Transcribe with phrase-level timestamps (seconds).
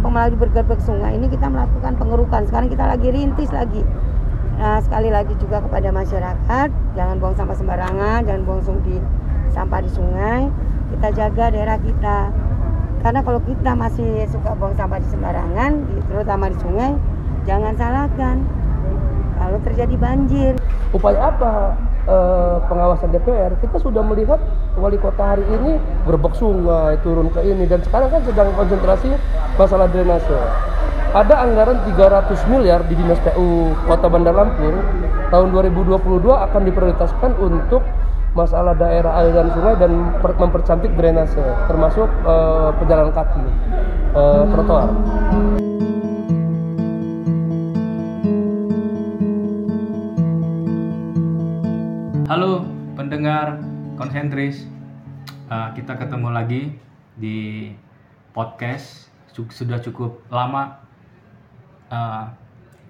[0.00, 1.16] malah bergerbek sungai.
[1.16, 2.42] Ini kita melakukan pengerukan.
[2.48, 3.82] Sekarang kita lagi rintis lagi.
[4.56, 8.96] Nah sekali lagi juga kepada masyarakat jangan buang sampah sembarangan jangan buang di
[9.52, 10.48] sampah di sungai.
[10.96, 12.18] Kita jaga daerah kita.
[13.04, 15.72] Karena kalau kita masih suka buang sampah di sembarangan
[16.08, 16.92] terutama di sungai
[17.44, 18.36] jangan salahkan.
[19.36, 20.52] Kalau terjadi banjir.
[20.96, 21.76] Upaya apa
[22.06, 24.40] eh, pengawasan DPR kita sudah melihat
[24.78, 29.10] wali kota hari ini berbek sungai turun ke ini dan sekarang kan sedang konsentrasi
[29.58, 30.38] masalah drainase
[31.16, 34.76] ada anggaran 300 miliar di Dinas PU Kota Bandar Lampung
[35.32, 35.96] tahun 2022
[36.28, 37.80] akan diprioritaskan untuk
[38.36, 41.40] masalah daerah aliran sungai dan mempercantik drainase
[41.72, 43.44] termasuk uh, pejalan kaki
[44.12, 44.92] uh, trotoar.
[52.26, 52.58] Halo
[52.98, 53.62] pendengar
[53.94, 54.66] konsentris,
[55.46, 56.74] uh, kita ketemu lagi
[57.14, 57.70] di
[58.34, 59.14] podcast.
[59.30, 60.74] Sudah cukup lama
[61.86, 62.26] uh,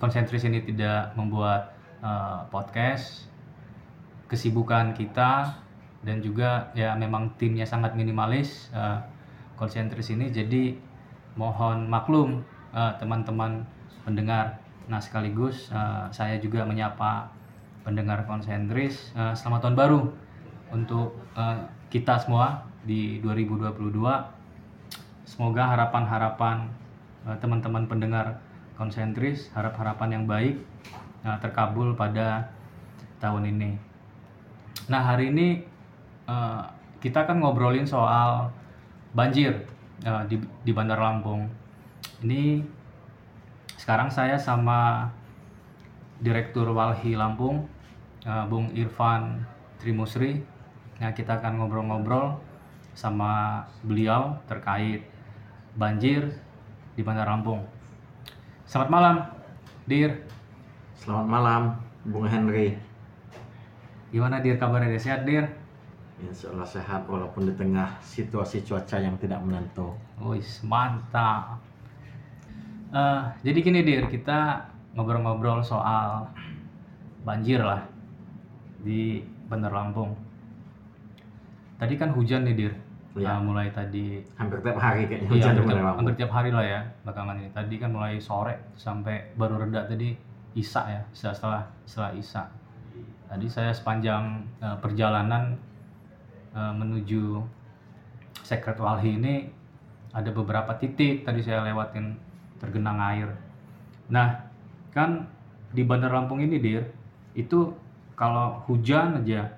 [0.01, 3.29] konsentris ini tidak membuat uh, podcast.
[4.33, 5.53] Kesibukan kita
[6.01, 9.05] dan juga ya memang timnya sangat minimalis uh,
[9.61, 10.33] konsentris ini.
[10.33, 10.81] Jadi
[11.37, 12.41] mohon maklum
[12.73, 14.65] teman-teman uh, pendengar.
[14.89, 17.36] Nah sekaligus uh, saya juga menyapa
[17.87, 20.01] pendengar konsentris uh, selamat tahun baru
[20.75, 23.95] untuk uh, kita semua di 2022
[25.23, 26.67] semoga harapan-harapan
[27.31, 28.43] uh, teman-teman pendengar
[28.75, 30.59] konsentris harap-harapan yang baik
[31.23, 32.51] uh, terkabul pada
[33.23, 33.79] tahun ini.
[34.91, 35.63] Nah hari ini
[36.27, 36.67] uh,
[36.99, 38.51] kita akan ngobrolin soal
[39.15, 39.63] banjir
[40.03, 41.47] uh, di, di Bandar Lampung.
[42.19, 42.67] Ini
[43.79, 45.07] sekarang saya sama
[46.19, 47.76] Direktur Walhi Lampung
[48.27, 49.47] uh, Bung Irfan
[49.79, 50.43] Trimusri.
[50.99, 52.43] Nah, kita akan ngobrol-ngobrol
[52.97, 55.07] sama beliau terkait
[55.77, 56.35] banjir
[56.99, 57.63] di Bandar Lampung.
[58.67, 59.17] Selamat malam,
[59.87, 60.27] Dir.
[60.99, 61.63] Selamat malam,
[62.09, 62.75] Bung Henry.
[64.11, 64.99] Gimana Dir kabarnya?
[64.99, 65.47] Sehat, Dir?
[66.17, 69.93] Insya Allah sehat walaupun di tengah situasi cuaca yang tidak menentu.
[70.17, 71.61] Wih, mantap.
[72.89, 74.65] Uh, jadi gini Dir, kita
[74.97, 76.33] ngobrol-ngobrol soal
[77.21, 77.85] banjir lah
[78.87, 79.19] di
[79.51, 80.15] Bandar Lampung.
[81.77, 82.73] Tadi kan hujan nih dir,
[83.19, 83.37] ya.
[83.37, 86.65] uh, mulai tadi hampir tiap hari kayaknya iya, hujan hampir, tiap, hampir tiap hari lah
[86.65, 87.51] ya belakangan ini.
[87.51, 90.15] Tadi kan mulai sore sampai baru reda tadi
[90.57, 92.49] Isa ya, setelah setelah Isa.
[93.27, 95.59] Tadi saya sepanjang uh, perjalanan
[96.55, 97.43] uh, menuju
[98.41, 99.51] Secret Walhi ini
[100.15, 102.17] ada beberapa titik tadi saya lewatin
[102.57, 103.29] tergenang air.
[104.09, 104.49] Nah,
[104.95, 105.29] kan
[105.75, 106.89] di Bandar Lampung ini dir
[107.37, 107.75] itu
[108.17, 109.53] kalau hujan aja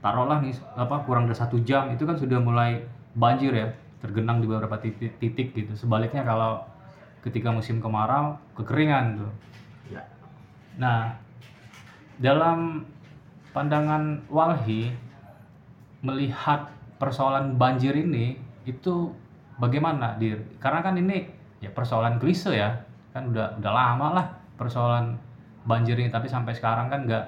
[0.00, 2.84] taruhlah nih apa kurang dari satu jam itu kan sudah mulai
[3.16, 3.68] banjir ya
[4.04, 5.72] tergenang di beberapa titik, titik gitu.
[5.72, 6.60] Sebaliknya kalau
[7.24, 9.32] ketika musim kemarau kekeringan tuh.
[9.88, 10.04] Ya.
[10.80, 11.16] nah
[12.20, 12.88] dalam
[13.52, 14.92] pandangan Walhi
[16.04, 16.68] melihat
[17.00, 18.36] persoalan banjir ini
[18.68, 19.08] itu
[19.56, 20.40] bagaimana dir?
[20.60, 21.24] Karena kan ini
[21.64, 22.84] ya persoalan klise ya.
[23.16, 24.26] Kan udah udah lama lah
[24.60, 25.16] persoalan
[25.64, 27.24] banjir ini tapi sampai sekarang kan nggak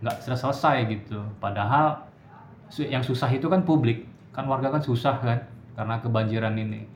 [0.00, 1.20] nggak selesai gitu.
[1.42, 2.06] Padahal
[2.78, 4.06] yang susah itu kan publik.
[4.30, 5.38] Kan warga kan susah kan
[5.74, 6.86] karena kebanjiran ini.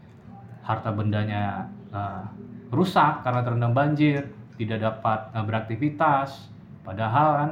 [0.64, 2.24] Harta bendanya uh,
[2.72, 6.48] rusak karena terendam banjir tidak dapat uh, beraktivitas.
[6.86, 7.50] Padahal kan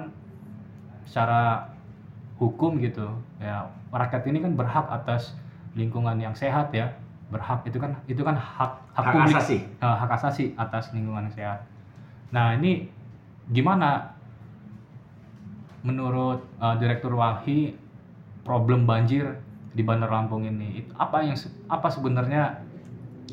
[1.04, 1.68] secara
[2.38, 3.06] hukum gitu
[3.42, 5.36] ya rakyat ini kan berhak atas
[5.76, 6.88] lingkungan yang sehat ya.
[7.28, 9.34] Berhak itu kan itu kan hak hak, hak publik.
[9.36, 9.56] asasi.
[9.82, 11.60] Uh, hak asasi atas lingkungan yang sehat.
[12.32, 12.88] Nah ini
[13.50, 14.14] gimana?
[15.82, 17.74] Menurut uh, Direktur Walhi
[18.46, 19.34] problem banjir
[19.74, 21.34] di Bandar Lampung ini apa yang
[21.66, 22.62] apa sebenarnya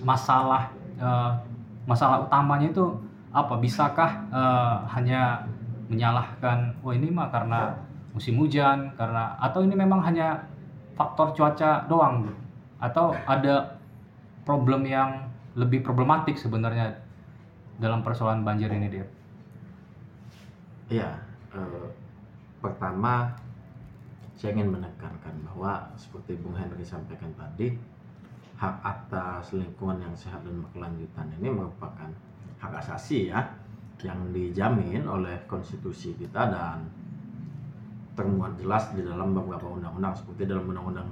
[0.01, 1.37] masalah uh,
[1.85, 2.85] masalah utamanya itu
[3.29, 3.53] apa?
[3.61, 5.45] Bisakah uh, hanya
[5.89, 7.77] menyalahkan wah ini mah karena
[8.13, 10.49] musim hujan karena atau ini memang hanya
[10.97, 12.29] faktor cuaca doang
[12.81, 13.77] atau ada
[14.45, 16.97] problem yang lebih problematik sebenarnya
[17.77, 19.05] dalam persoalan banjir ini dia
[20.89, 21.21] Iya,
[21.53, 21.87] eh,
[22.57, 23.29] pertama
[24.33, 27.77] saya ingin menekankan bahwa seperti Bung Henry sampaikan tadi,
[28.57, 32.09] hak atas lingkungan yang sehat dan berkelanjutan ini merupakan
[32.57, 33.53] hak asasi ya
[34.01, 36.89] yang dijamin oleh konstitusi kita dan
[38.17, 41.07] termuat jelas di dalam beberapa undang-undang seperti dalam Undang-Undang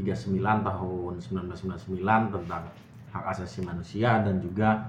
[0.00, 2.64] 39 tahun 1999 tentang
[3.12, 4.88] hak asasi manusia dan juga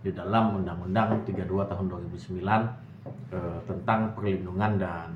[0.00, 5.08] di dalam Undang-Undang 32 tahun 2009 eh, tentang perlindungan dan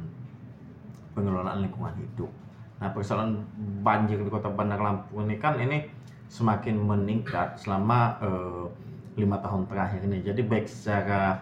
[1.14, 2.30] pengelolaan lingkungan hidup.
[2.82, 3.40] Nah persoalan
[3.80, 5.86] banjir di kota Bandar Lampung ini kan ini
[6.28, 8.64] semakin meningkat selama eh,
[9.14, 10.18] lima tahun terakhir ini.
[10.26, 11.38] Jadi baik secara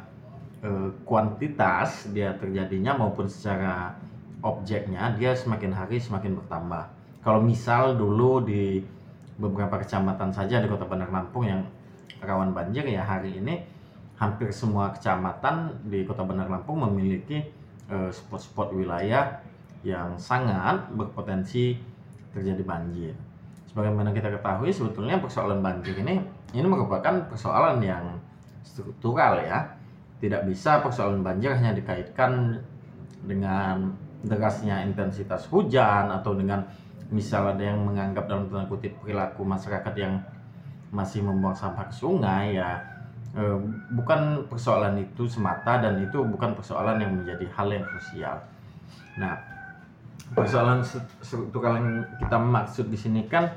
[0.61, 3.97] eh, kuantitas dia terjadinya maupun secara
[4.43, 6.85] objeknya dia semakin hari semakin bertambah.
[7.23, 8.83] Kalau misal dulu di
[9.39, 11.63] beberapa kecamatan saja di Kota Bandar Lampung yang
[12.23, 13.63] rawan banjir ya hari ini
[14.23, 17.43] hampir semua kecamatan di Kota Bandar Lampung memiliki
[17.91, 19.43] eh, spot-spot wilayah
[19.83, 21.75] yang sangat berpotensi
[22.31, 23.19] terjadi banjir.
[23.67, 26.23] Sebagaimana kita ketahui sebetulnya persoalan banjir ini
[26.55, 28.15] ini merupakan persoalan yang
[28.63, 29.75] struktural ya.
[30.23, 32.63] Tidak bisa persoalan banjir hanya dikaitkan
[33.27, 33.91] dengan
[34.23, 36.63] derasnya intensitas hujan atau dengan
[37.11, 40.23] misal ada yang menganggap dalam tanda kutip perilaku masyarakat yang
[40.95, 42.92] masih membuang sampah ke sungai ya
[43.97, 48.37] bukan persoalan itu semata dan itu bukan persoalan yang menjadi hal yang krusial.
[49.17, 49.41] Nah,
[50.37, 50.85] persoalan
[51.21, 51.89] struktural yang
[52.21, 53.49] kita maksud di sini kan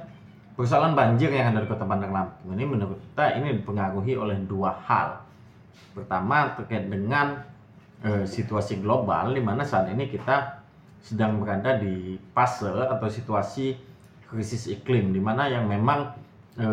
[0.56, 4.76] persoalan banjir yang ada di Kota Bandar Lampung ini menurut kita ini dipengaruhi oleh dua
[4.88, 5.24] hal.
[5.92, 7.44] Pertama terkait dengan
[8.04, 10.64] e, situasi global di mana saat ini kita
[11.04, 13.76] sedang berada di fase atau situasi
[14.26, 16.16] krisis iklim di mana yang memang
[16.60, 16.68] e,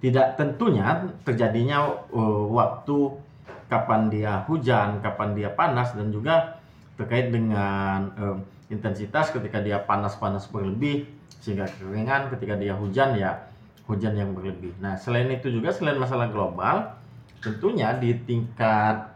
[0.00, 2.20] tidak tentunya terjadinya e,
[2.50, 3.20] waktu
[3.68, 6.58] kapan dia hujan, kapan dia panas dan juga
[6.96, 8.24] terkait dengan e,
[8.72, 11.04] intensitas ketika dia panas-panas berlebih
[11.40, 13.44] sehingga kekeringan ketika dia hujan ya
[13.84, 14.72] hujan yang berlebih.
[14.80, 16.96] Nah selain itu juga selain masalah global
[17.40, 19.10] tentunya di tingkat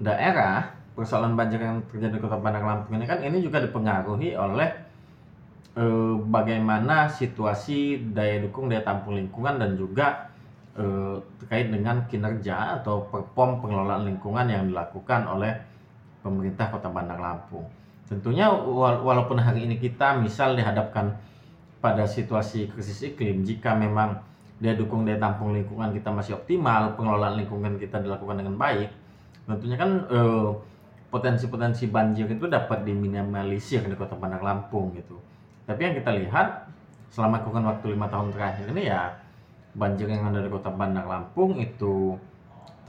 [0.00, 4.89] daerah persoalan banjir yang terjadi di Kota Bandar Lampung ini kan ini juga dipengaruhi oleh
[5.76, 10.30] eh, bagaimana situasi daya dukung daya tampung lingkungan dan juga
[10.74, 15.52] eh, terkait dengan kinerja atau perform pengelolaan lingkungan yang dilakukan oleh
[16.20, 17.66] pemerintah Kota Bandar Lampung.
[18.10, 18.50] Tentunya
[19.06, 21.14] walaupun hari ini kita misal dihadapkan
[21.78, 24.18] pada situasi krisis iklim, jika memang
[24.60, 28.90] daya dukung daya tampung lingkungan kita masih optimal, pengelolaan lingkungan kita dilakukan dengan baik,
[29.46, 30.50] tentunya kan eh,
[31.10, 35.18] potensi-potensi banjir itu dapat diminimalisir di Kota Bandar Lampung gitu.
[35.70, 36.66] Tapi yang kita lihat
[37.14, 39.14] selama kurun waktu lima tahun terakhir ini ya
[39.78, 42.18] banjir yang ada di Kota Bandar Lampung itu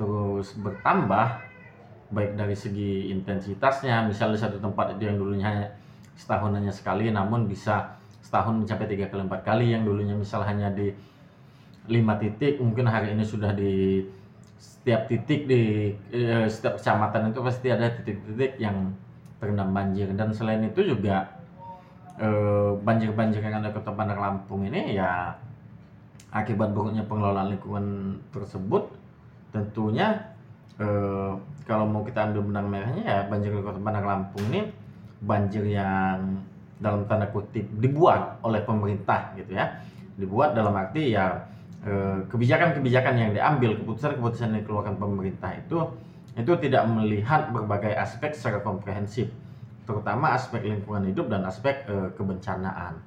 [0.02, 1.46] terus bertambah
[2.10, 4.10] baik dari segi intensitasnya.
[4.10, 5.68] Misalnya satu tempat itu yang dulunya hanya
[6.18, 9.78] setahun hanya sekali namun bisa setahun mencapai tiga kali empat kali.
[9.78, 10.90] Yang dulunya misal hanya di
[11.86, 14.02] lima titik mungkin hari ini sudah di
[14.58, 18.90] setiap titik di eh, setiap kecamatan itu pasti ada titik-titik yang
[19.38, 20.10] terendam banjir.
[20.18, 21.41] Dan selain itu juga
[22.86, 25.34] banjir-banjir yang ada di Kota Bandar Lampung ini ya
[26.32, 28.88] akibat buruknya pengelolaan lingkungan tersebut
[29.52, 30.32] tentunya
[30.80, 31.34] eh,
[31.68, 34.72] kalau mau kita ambil benang merahnya ya banjir di Kota Bandar Lampung ini
[35.22, 36.42] banjir yang
[36.82, 39.78] dalam tanda kutip dibuat oleh pemerintah gitu ya.
[40.18, 41.46] Dibuat dalam arti ya
[41.86, 45.78] eh, kebijakan-kebijakan yang diambil keputusan-keputusan yang dikeluarkan pemerintah itu
[46.32, 49.28] itu tidak melihat berbagai aspek secara komprehensif
[49.86, 52.98] terutama aspek lingkungan hidup dan aspek e, kebencanaan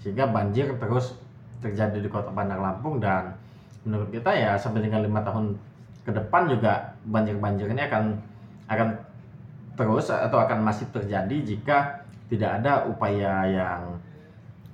[0.00, 1.16] sehingga banjir terus
[1.60, 3.36] terjadi di kota Bandar Lampung dan
[3.84, 5.56] menurut kita ya sampai dengan lima tahun
[6.04, 8.04] ke depan juga banjir-banjir ini akan
[8.68, 8.88] akan
[9.76, 13.80] terus atau akan masih terjadi jika tidak ada upaya yang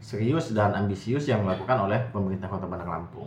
[0.02, 3.26] serius dan ambisius yang dilakukan oleh pemerintah Kota Bandar Lampung.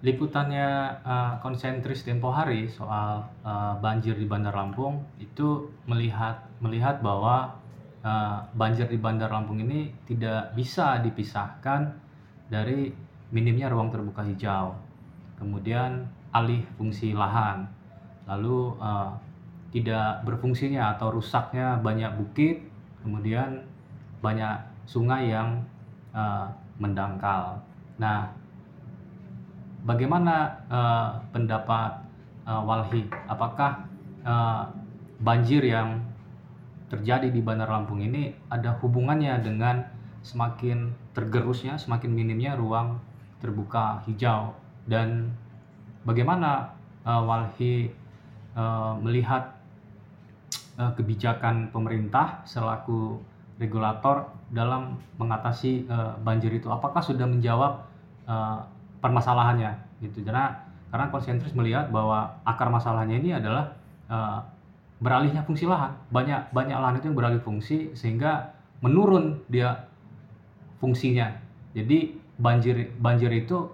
[0.00, 7.52] Liputannya uh, konsentris Tempo Hari soal uh, banjir di Bandar Lampung itu melihat melihat bahwa
[8.00, 11.92] uh, banjir di Bandar Lampung ini tidak bisa dipisahkan
[12.48, 12.88] dari
[13.28, 14.90] minimnya ruang terbuka hijau
[15.40, 16.04] kemudian
[16.36, 17.64] alih fungsi lahan,
[18.28, 19.16] lalu uh,
[19.72, 22.60] tidak berfungsinya atau rusaknya banyak bukit,
[23.00, 23.64] kemudian
[24.20, 25.64] banyak sungai yang
[26.12, 27.58] uh, mendangkal.
[27.96, 28.28] Nah,
[29.84, 32.04] bagaimana uh, pendapat
[32.44, 33.08] uh, Walhi?
[33.28, 33.86] Apakah
[34.24, 34.68] uh,
[35.20, 36.00] banjir yang
[36.90, 39.86] terjadi di Bandar Lampung ini ada hubungannya dengan
[40.20, 43.00] semakin tergerusnya, semakin minimnya ruang
[43.40, 44.52] terbuka hijau
[44.84, 45.32] dan
[46.04, 47.88] bagaimana uh, Walhi
[48.52, 49.56] uh, melihat
[50.76, 53.16] uh, kebijakan pemerintah selaku
[53.56, 57.86] regulator dalam mengatasi uh, banjir itu apakah sudah menjawab
[59.00, 60.22] permasalahannya gitu.
[60.24, 63.74] Karena karena konsentris melihat bahwa akar masalahnya ini adalah
[64.10, 64.44] uh,
[65.00, 65.96] beralihnya fungsi lahan.
[66.12, 68.52] Banyak banyak lahan itu yang beralih fungsi sehingga
[68.84, 69.88] menurun dia
[70.78, 71.32] fungsinya.
[71.72, 73.68] Jadi banjir banjir itu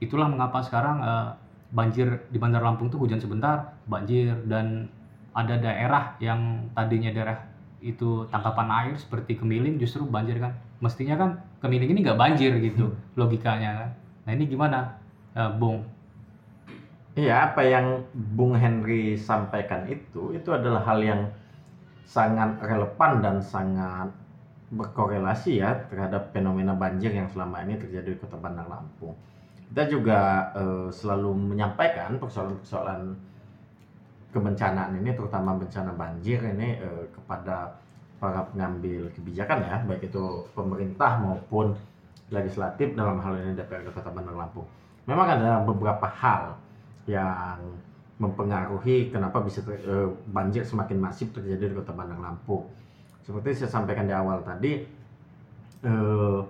[0.00, 1.36] itulah mengapa sekarang uh,
[1.70, 4.90] banjir di Bandar Lampung itu hujan sebentar banjir dan
[5.30, 7.38] ada daerah yang tadinya daerah
[7.80, 10.52] itu tangkapan air seperti Kemiling justru banjir kan.
[10.82, 11.30] Mestinya kan
[11.62, 13.90] Kemiling ini nggak banjir gitu logikanya kan.
[14.30, 14.94] Nah ini gimana,
[15.34, 15.82] eh, Bung?
[17.18, 21.34] Iya, apa yang Bung Henry sampaikan itu, itu adalah hal yang
[22.06, 24.14] sangat relevan dan sangat
[24.70, 29.18] berkorelasi ya terhadap fenomena banjir yang selama ini terjadi di Kota Bandar Lampung.
[29.66, 33.18] Kita juga eh, selalu menyampaikan persoalan-persoalan
[34.30, 37.82] kebencanaan ini, terutama bencana banjir ini eh, kepada
[38.22, 41.74] para pengambil kebijakan ya, baik itu pemerintah maupun
[42.30, 44.66] legislatif dalam hal ini DPRD Kota Bandar Lampung.
[45.04, 46.54] Memang ada beberapa hal
[47.10, 47.58] yang
[48.20, 52.70] mempengaruhi kenapa bisa ter, eh, banjir semakin masif terjadi di Kota Bandar Lampung.
[53.26, 54.86] Seperti saya sampaikan di awal tadi,
[55.84, 56.40] eh,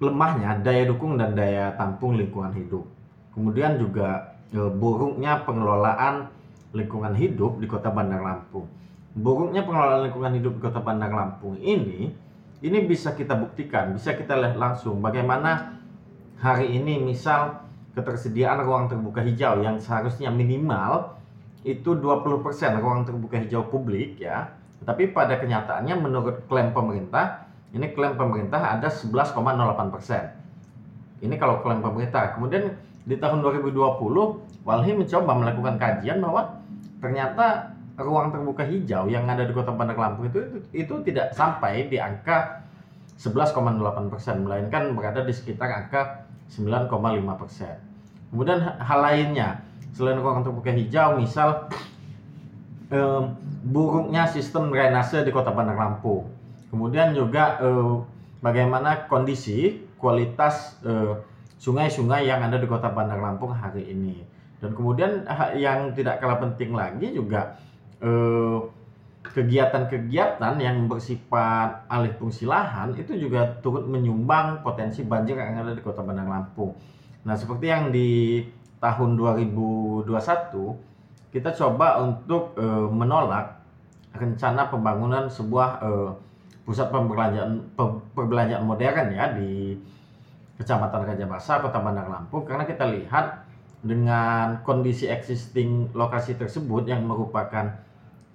[0.00, 2.84] lemahnya daya dukung dan daya tampung lingkungan hidup.
[3.32, 6.26] Kemudian juga eh, buruknya pengelolaan
[6.74, 8.66] lingkungan hidup di Kota Bandar Lampung
[9.14, 12.14] buruknya pengelolaan lingkungan hidup di Kota Bandar Lampung ini
[12.60, 15.80] ini bisa kita buktikan, bisa kita lihat langsung bagaimana
[16.40, 17.64] hari ini misal
[17.96, 21.16] ketersediaan ruang terbuka hijau yang seharusnya minimal
[21.64, 24.48] itu 20% ruang terbuka hijau publik ya.
[24.80, 27.44] Tapi pada kenyataannya menurut klaim pemerintah,
[27.76, 31.20] ini klaim pemerintah ada 11,08%.
[31.20, 32.32] Ini kalau klaim pemerintah.
[32.32, 33.76] Kemudian di tahun 2020
[34.64, 36.60] Walhi mencoba melakukan kajian bahwa
[37.00, 37.69] ternyata
[38.00, 42.00] ruang terbuka hijau yang ada di Kota Bandar Lampung itu, itu itu tidak sampai di
[42.00, 42.64] angka
[43.20, 46.88] 11,8 persen, melainkan berada di sekitar angka 9,5
[47.36, 47.76] persen.
[48.32, 49.60] Kemudian hal lainnya
[49.92, 51.68] selain ruang terbuka hijau, misal
[52.88, 53.22] eh,
[53.68, 56.32] buruknya sistem drainase di Kota Bandar Lampung.
[56.72, 57.94] Kemudian juga eh,
[58.40, 60.80] bagaimana kondisi kualitas
[61.60, 64.24] sungai-sungai yang ada di Kota Bandar Lampung hari ini.
[64.60, 67.60] Dan kemudian yang tidak kalah penting lagi juga
[68.00, 68.60] Eh,
[69.20, 75.84] kegiatan-kegiatan yang bersifat alih fungsi lahan itu juga turut menyumbang potensi banjir yang ada di
[75.84, 76.72] Kota Bandar Lampung.
[77.22, 78.40] Nah, seperti yang di
[78.80, 80.08] tahun 2021
[81.30, 83.60] kita coba untuk e, menolak
[84.16, 85.90] rencana pembangunan sebuah e,
[86.66, 87.76] pusat perbelanjaan
[88.16, 89.78] perbelanjaan modern ya di
[90.58, 93.46] Kecamatan Raja Basa, Kota Bandar Lampung karena kita lihat
[93.84, 97.89] dengan kondisi existing lokasi tersebut yang merupakan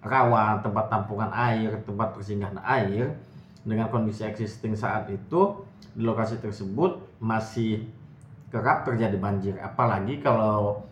[0.06, 3.18] rawa, tempat tampungan air, tempat persinggahan air
[3.66, 5.66] dengan kondisi existing saat itu
[5.98, 7.90] di lokasi tersebut masih
[8.54, 9.58] kerap terjadi banjir.
[9.58, 10.86] Apalagi kalau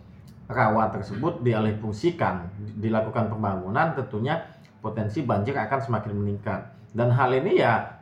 [0.49, 2.49] rawa tersebut dialihfungsikan,
[2.81, 4.41] dilakukan pembangunan, tentunya
[4.81, 6.61] potensi banjir akan semakin meningkat.
[6.91, 8.01] Dan hal ini ya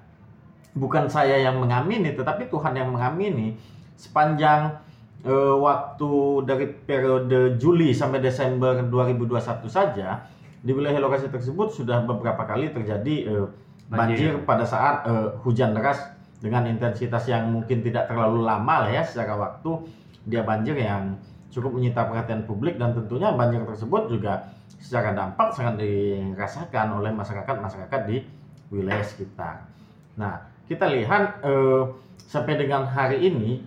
[0.74, 3.60] bukan saya yang mengamini, tetapi Tuhan yang mengamini
[4.00, 4.80] sepanjang
[5.27, 6.12] eh, waktu
[6.48, 10.25] dari periode Juli sampai Desember 2021 saja
[10.62, 13.48] di wilayah lokasi tersebut sudah beberapa kali terjadi uh,
[13.89, 16.00] banjir, banjir pada saat uh, hujan deras
[16.41, 19.89] dengan intensitas yang mungkin tidak terlalu lama lah ya secara waktu
[20.25, 21.18] dia banjir yang
[21.51, 28.01] cukup menyita perhatian publik dan tentunya banjir tersebut juga secara dampak sangat dirasakan oleh masyarakat-masyarakat
[28.10, 28.25] di
[28.74, 29.70] wilayah sekitar.
[30.18, 31.94] Nah, kita lihat uh,
[32.25, 33.62] sampai dengan hari ini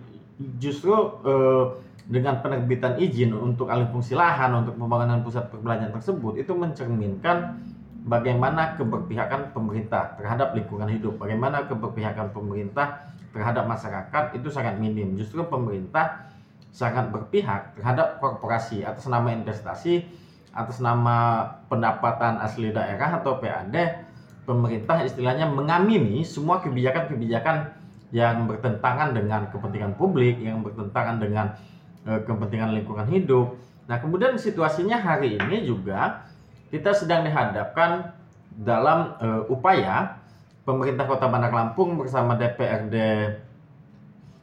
[0.59, 0.91] justru
[1.23, 7.57] uh, dengan penerbitan izin untuk alih fungsi lahan untuk pembangunan pusat perbelanjaan tersebut itu mencerminkan
[8.05, 15.17] bagaimana keberpihakan pemerintah terhadap lingkungan hidup, bagaimana keberpihakan pemerintah terhadap masyarakat itu sangat minim.
[15.17, 16.29] Justru pemerintah
[16.69, 20.05] sangat berpihak terhadap korporasi atas nama investasi,
[20.53, 24.05] atas nama pendapatan asli daerah atau PAD.
[24.45, 27.73] Pemerintah istilahnya mengamini semua kebijakan-kebijakan
[28.13, 31.57] yang bertentangan dengan kepentingan publik, yang bertentangan dengan
[32.05, 33.57] kepentingan lingkungan hidup.
[33.89, 36.25] Nah, kemudian situasinya hari ini juga
[36.69, 38.13] kita sedang dihadapkan
[38.55, 40.21] dalam uh, upaya
[40.65, 42.95] pemerintah Kota Bandar Lampung bersama DPRD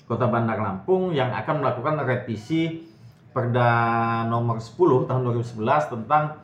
[0.07, 2.87] Kota Bandar Lampung yang akan melakukan revisi
[3.33, 3.71] Perda
[4.28, 6.37] nomor 10 tahun 2011 tentang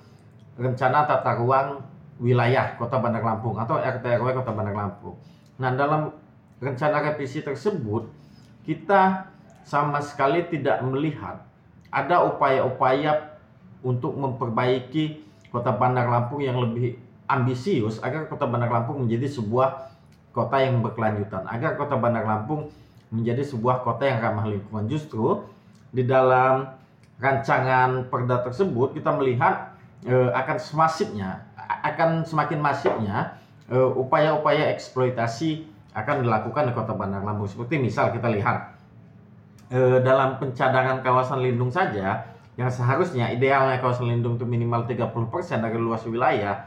[0.56, 1.84] rencana tata ruang
[2.18, 5.14] wilayah Kota Bandar Lampung atau RTRW Kota Bandar Lampung.
[5.60, 6.10] Nah, dalam
[6.58, 8.08] rencana revisi tersebut
[8.66, 9.30] kita
[9.68, 11.44] sama sekali tidak melihat
[11.92, 13.36] ada upaya-upaya
[13.84, 16.96] untuk memperbaiki Kota Bandar Lampung yang lebih
[17.28, 19.92] ambisius agar Kota Bandar Lampung menjadi sebuah
[20.32, 22.72] kota yang berkelanjutan, agar Kota Bandar Lampung
[23.12, 24.84] menjadi sebuah kota yang ramah lingkungan.
[24.88, 25.44] Justru
[25.92, 26.68] di dalam
[27.16, 29.72] rancangan perda tersebut kita melihat
[30.04, 31.48] e, akan semasifnya,
[31.82, 37.48] akan semakin masifnya upaya upaya-upaya eksploitasi akan dilakukan di Kota Bandar Lampung.
[37.48, 38.77] Seperti misal kita lihat
[39.68, 42.24] e, dalam pencadangan kawasan lindung saja
[42.58, 46.66] yang seharusnya idealnya kawasan lindung itu minimal 30% dari luas wilayah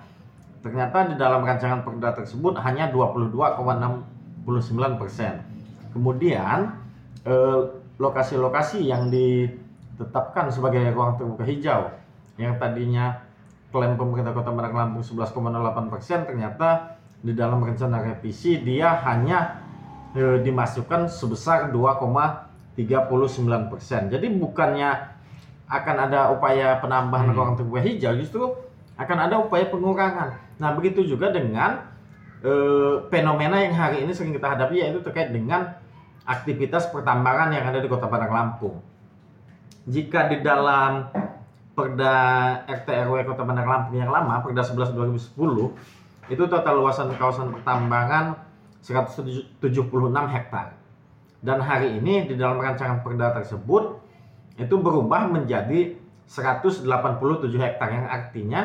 [0.61, 4.45] ternyata di dalam rancangan perda tersebut hanya 22,69%.
[5.91, 6.77] Kemudian
[7.25, 7.61] eh,
[7.97, 11.89] lokasi-lokasi yang ditetapkan sebagai ruang terbuka hijau
[12.37, 13.21] yang tadinya
[13.69, 19.61] klaim pemerintah Kota Bandar Lampung 11,08% ternyata di dalam rencana revisi dia hanya
[20.17, 22.01] e, dimasukkan sebesar 2,
[22.85, 24.13] 39%.
[24.13, 24.89] Jadi bukannya
[25.71, 27.37] akan ada upaya penambahan hmm.
[27.37, 28.43] ruang terbuka hijau, justru
[28.99, 30.35] akan ada upaya pengurangan.
[30.59, 31.89] Nah, begitu juga dengan
[32.43, 32.51] e,
[33.07, 35.79] fenomena yang hari ini sering kita hadapi yaitu terkait dengan
[36.27, 38.77] aktivitas pertambangan yang ada di Kota Padang Lampung.
[39.89, 41.09] Jika di dalam
[41.71, 42.15] Perda
[42.67, 44.93] RTRW Kota Bandar Lampung yang lama, Perda 11
[45.39, 48.37] 2010, itu total luasan kawasan pertambangan
[48.83, 49.57] 176
[50.29, 50.77] hektar.
[51.41, 53.97] Dan hari ini di dalam rancangan perda tersebut
[54.61, 55.97] itu berubah menjadi
[56.29, 56.85] 187
[57.57, 58.61] hektar yang artinya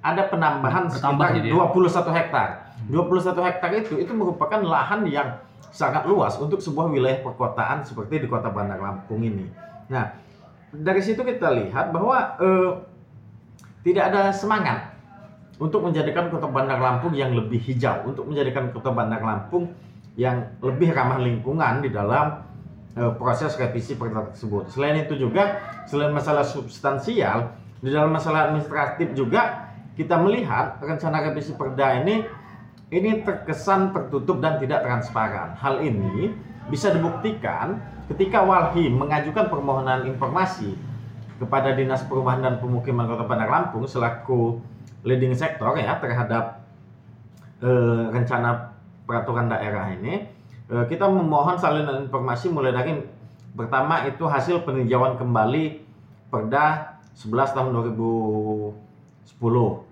[0.00, 2.04] ada penambahan Bertambah sekitar jadi ya?
[2.12, 2.48] 21 hektar.
[2.88, 5.40] 21 hektar itu itu merupakan lahan yang
[5.72, 9.48] sangat luas untuk sebuah wilayah perkotaan seperti di Kota Bandar Lampung ini.
[9.88, 10.12] Nah,
[10.72, 12.70] dari situ kita lihat bahwa eh,
[13.84, 14.92] tidak ada semangat
[15.60, 19.72] untuk menjadikan Kota Bandar Lampung yang lebih hijau, untuk menjadikan Kota Bandar Lampung
[20.20, 22.44] yang lebih ramah lingkungan di dalam
[22.92, 24.68] eh, proses revisi perda tersebut.
[24.68, 25.56] Selain itu juga,
[25.88, 32.28] selain masalah substansial, di dalam masalah administratif juga kita melihat rencana revisi perda ini
[32.92, 35.56] ini terkesan tertutup dan tidak transparan.
[35.56, 36.36] Hal ini
[36.68, 37.80] bisa dibuktikan
[38.12, 40.76] ketika Walhi mengajukan permohonan informasi
[41.40, 44.60] kepada Dinas Perumahan dan Pemukiman Kota Bandar Lampung selaku
[45.06, 46.60] leading sektor ya terhadap
[47.64, 48.69] eh, rencana
[49.10, 50.22] peraturan daerah ini
[50.70, 52.94] eh, kita memohon salinan informasi mulai dari
[53.58, 55.82] pertama itu hasil peninjauan kembali
[56.30, 59.34] Perda 11 tahun 2010.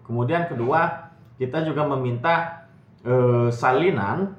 [0.06, 2.62] Kemudian kedua kita juga meminta
[3.02, 4.38] eh, salinan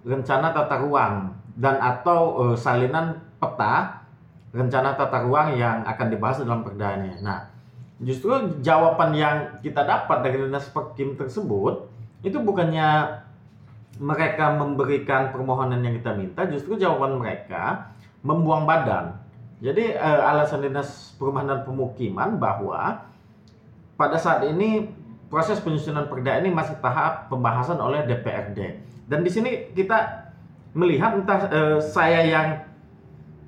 [0.00, 4.00] rencana tata ruang dan atau eh, salinan peta
[4.56, 7.20] rencana tata ruang yang akan dibahas dalam perda ini.
[7.20, 7.52] Nah,
[8.00, 8.32] justru
[8.64, 11.84] jawaban yang kita dapat dari dinas perkim tersebut
[12.24, 13.19] itu bukannya
[14.00, 17.92] mereka memberikan permohonan yang kita minta, justru jawaban mereka
[18.24, 19.20] membuang badan.
[19.60, 23.04] Jadi eh, alasan dinas perumahan dan pemukiman bahwa
[24.00, 24.88] pada saat ini
[25.28, 28.80] proses penyusunan perda ini masih tahap pembahasan oleh DPRD.
[29.04, 30.32] Dan di sini kita
[30.72, 32.48] melihat entah eh, saya yang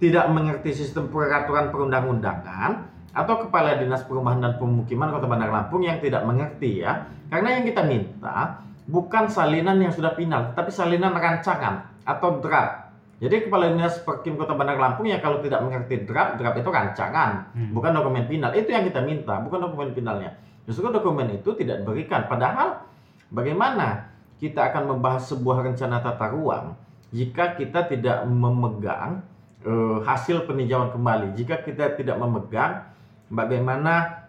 [0.05, 5.97] tidak mengerti sistem peraturan perundang-undangan atau kepala dinas perumahan dan pemukiman Kota Bandar Lampung yang
[6.05, 7.09] tidak mengerti ya.
[7.33, 8.61] Karena yang kita minta
[8.93, 12.93] bukan salinan yang sudah final, tapi salinan rancangan atau draft.
[13.23, 17.55] Jadi kepala dinas perkim Kota Bandar Lampung ya kalau tidak mengerti draft, draft itu rancangan,
[17.57, 17.73] Hmm.
[17.73, 18.53] bukan dokumen final.
[18.53, 20.37] Itu yang kita minta, bukan dokumen finalnya.
[20.69, 22.27] Justru dokumen itu tidak diberikan.
[22.27, 22.85] Padahal
[23.33, 26.75] bagaimana kita akan membahas sebuah rencana tata ruang
[27.15, 29.23] jika kita tidak memegang
[29.63, 32.91] eh, hasil peninjauan kembali, jika kita tidak memegang
[33.31, 34.27] bagaimana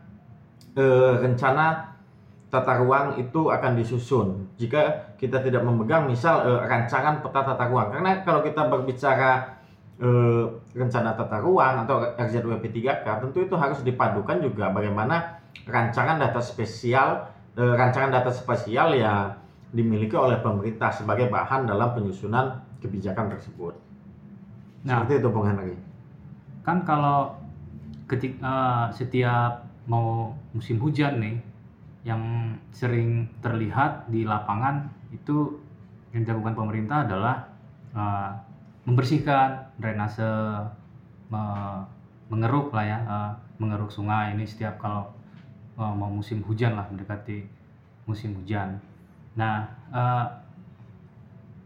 [0.77, 1.92] eh, rencana
[2.53, 4.45] tata ruang itu akan disusun.
[4.61, 9.57] Jika kita tidak memegang misal eh, rancangan peta tata ruang, karena kalau kita berbicara
[9.97, 10.45] eh,
[10.77, 17.25] rencana tata ruang atau RZWP 3K, tentu itu harus dipadukan juga bagaimana rancangan data spesial,
[17.57, 19.33] eh, rancangan data spesial yang
[19.73, 23.73] dimiliki oleh pemerintah sebagai bahan dalam penyusunan kebijakan tersebut.
[24.85, 25.73] Nah, Seperti itu Bung Henry.
[26.61, 27.33] kan kalau
[28.05, 31.35] ketik eh, setiap mau musim hujan nih
[32.03, 35.55] yang sering terlihat di lapangan itu
[36.11, 37.35] yang dilakukan pemerintah adalah
[37.95, 38.29] eh,
[38.87, 40.27] membersihkan drainase
[41.31, 41.83] me-
[42.31, 44.35] mengeruk lah ya eh, mengeruk sungai.
[44.35, 45.09] Ini setiap kalau
[45.79, 47.47] eh, mau musim hujan lah mendekati
[48.09, 48.79] musim hujan.
[49.39, 50.25] Nah eh,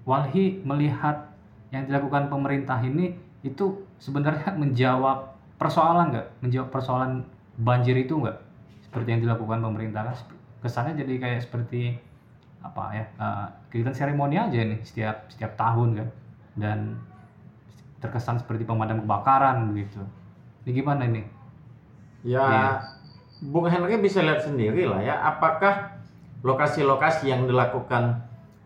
[0.07, 1.35] Walhi melihat
[1.69, 3.11] yang dilakukan pemerintah ini
[3.43, 6.27] itu sebenarnya menjawab persoalan nggak?
[6.45, 7.27] Menjawab persoalan
[7.59, 8.46] banjir itu nggak
[8.87, 10.15] seperti yang dilakukan pemerintah kan
[10.63, 11.99] kesannya jadi kayak seperti
[12.63, 16.07] apa ya eh, kegiatan seremoni aja nih setiap setiap tahun kan
[16.57, 16.79] dan
[18.01, 20.01] terkesan seperti pemadam kebakaran begitu
[20.65, 21.23] ini gimana ini
[22.25, 22.67] Ya, Iya.
[23.53, 25.95] Bung Henry bisa lihat sendiri lah ya, apakah
[26.41, 28.17] lokasi-lokasi yang dilakukan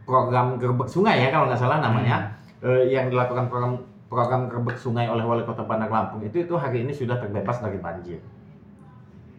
[0.08, 2.32] program gerbek sungai ya kalau nggak salah namanya,
[2.64, 6.88] eh, yang dilakukan program program gerbek sungai oleh wali kota Bandar Lampung itu itu hari
[6.88, 8.20] ini sudah terbebas dari banjir.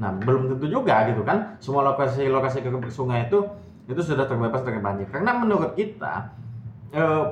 [0.03, 3.47] Nah, belum tentu juga gitu kan, semua lokasi-lokasi gerbek sungai itu
[3.87, 5.07] itu sudah terbebas dari banjir.
[5.07, 6.35] Karena menurut kita,
[6.91, 7.25] eh,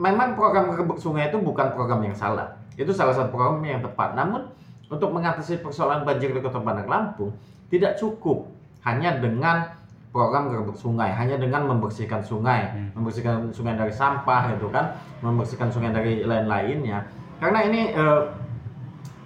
[0.00, 4.16] memang program gerbek sungai itu bukan program yang salah, itu salah satu program yang tepat.
[4.16, 4.48] Namun
[4.88, 7.36] untuk mengatasi persoalan banjir di Kota Bandar Lampung
[7.68, 8.48] tidak cukup
[8.88, 9.76] hanya dengan
[10.12, 12.88] program gerbek sungai hanya dengan membersihkan sungai, Hmm.
[12.96, 17.04] membersihkan sungai dari sampah gitu kan, membersihkan sungai dari lain-lainnya.
[17.40, 18.20] Karena ini eh,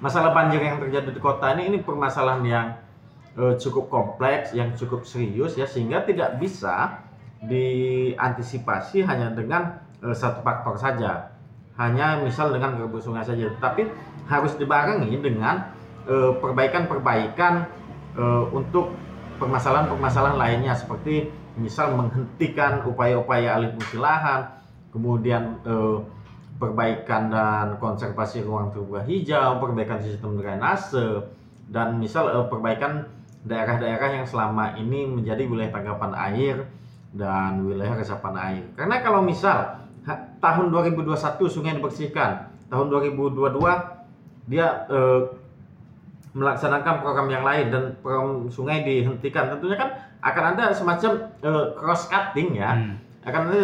[0.01, 2.67] masalah banjir yang terjadi di kota ini ini permasalahan yang
[3.37, 7.01] eh, cukup kompleks, yang cukup serius ya sehingga tidak bisa
[7.45, 11.33] diantisipasi hanya dengan eh, satu faktor saja.
[11.77, 13.85] Hanya misal dengan gerbek sungai saja, tapi
[14.29, 15.73] harus dibarengi dengan
[16.09, 17.55] eh, perbaikan-perbaikan
[18.17, 18.97] eh, untuk
[19.37, 24.49] permasalahan-permasalahan lainnya seperti misal menghentikan upaya-upaya alih fungsi lahan,
[24.93, 25.99] kemudian eh,
[26.57, 31.25] perbaikan dan konservasi ruang terbuka hijau, perbaikan sistem drainase,
[31.69, 33.05] dan misal eh, perbaikan
[33.47, 36.57] daerah-daerah yang selama ini menjadi wilayah tanggapan air
[37.15, 38.65] dan wilayah resapan air.
[38.75, 39.87] Karena kalau misal
[40.43, 45.21] tahun 2021 sungai dibersihkan, tahun 2022 dia eh,
[46.37, 49.89] melaksanakan program yang lain dan program sungai dihentikan, tentunya kan
[50.21, 51.33] akan ada semacam
[51.81, 53.01] cross cutting ya Hmm.
[53.25, 53.63] akan ada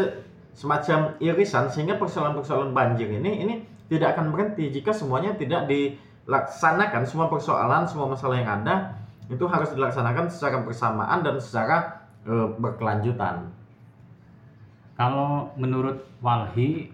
[0.53, 3.55] semacam irisan sehingga persoalan-persoalan banjir ini ini
[3.89, 9.73] tidak akan berhenti jika semuanya tidak dilaksanakan semua persoalan semua masalah yang ada itu harus
[9.73, 13.49] dilaksanakan secara bersamaan dan secara eh, berkelanjutan.
[14.93, 16.93] Kalau menurut Walhi,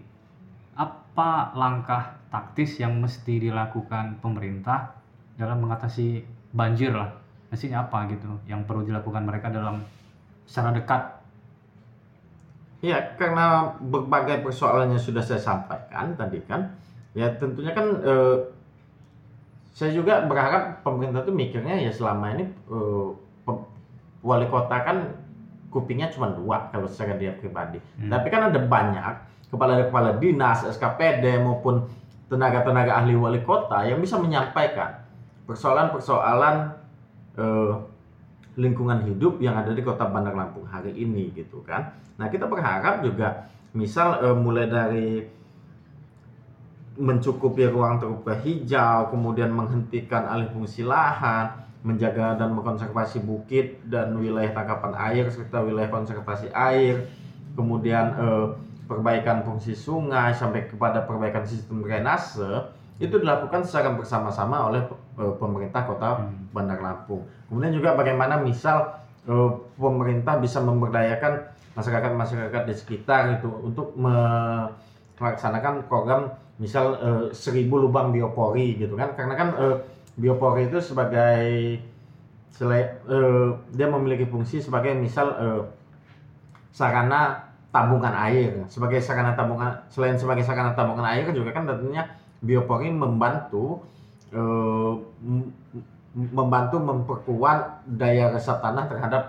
[0.73, 4.95] apa langkah taktis yang mesti dilakukan pemerintah
[5.35, 6.23] dalam mengatasi
[6.55, 7.11] banjir lah?
[7.51, 9.83] Mestinya apa gitu yang perlu dilakukan mereka dalam
[10.47, 11.18] secara dekat?
[12.79, 16.79] Ya karena berbagai persoalannya sudah saya sampaikan tadi kan,
[17.11, 18.37] ya tentunya kan eh,
[19.75, 23.07] saya juga berharap pemerintah itu mikirnya ya selama ini eh,
[24.23, 25.11] wali kota kan
[25.71, 27.83] kupingnya cuma dua kalau secara dia pribadi.
[27.99, 28.09] Hmm.
[28.11, 29.13] Tapi kan ada banyak
[29.51, 31.83] kepala-kepala dinas, SKPD maupun
[32.29, 35.03] tenaga-tenaga ahli wali kota yang bisa menyampaikan
[35.49, 36.55] persoalan-persoalan
[37.35, 37.73] eh,
[38.59, 41.95] lingkungan hidup yang ada di kota Bandar Lampung hari ini gitu kan.
[42.19, 45.09] Nah kita berharap juga misal eh, mulai dari
[46.99, 54.51] mencukupi ruang terbuka hijau, kemudian menghentikan alih fungsi lahan, menjaga dan mengkonservasi bukit dan wilayah
[54.51, 57.07] tangkapan air serta wilayah konservasi air,
[57.55, 58.47] kemudian eh,
[58.91, 64.83] perbaikan fungsi sungai sampai kepada perbaikan sistem drainase itu dilakukan secara bersama-sama oleh
[65.19, 66.51] eh, pemerintah kota Hmm.
[66.51, 67.23] Bandar Lampung.
[67.47, 71.47] Kemudian juga bagaimana misal eh, pemerintah bisa memberdayakan
[71.79, 74.67] masyarakat-masyarakat di sekitar itu untuk me-
[75.19, 79.75] melaksanakan program misal eh, seribu lubang biopori gitu kan karena kan eh,
[80.19, 81.79] biopori itu sebagai
[83.71, 85.31] dia memiliki fungsi sebagai misal
[86.75, 92.03] sarana tabungan air sebagai sarana tabungan selain sebagai sarana tabungan air juga kan tentunya
[92.39, 93.83] biopori membantu
[94.31, 94.93] eh,
[96.15, 99.23] membantu memperkuat daya resap tanah terhadap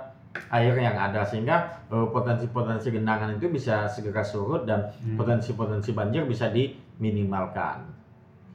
[0.50, 5.18] air yang ada sehingga eh, potensi-potensi genangan itu bisa segera surut dan Hmm.
[5.18, 7.82] potensi-potensi banjir bisa diminimalkan.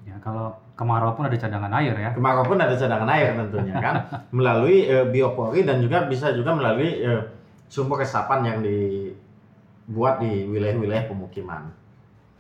[0.06, 2.10] Ya kalau kemarau pun ada cadangan air ya.
[2.14, 3.96] Kemarau pun ada cadangan air tentunya kan
[4.32, 7.22] melalui eh, biopori dan juga bisa juga melalui eh,
[7.68, 11.74] sumber resapan yang dibuat di wilayah-wilayah pemukiman.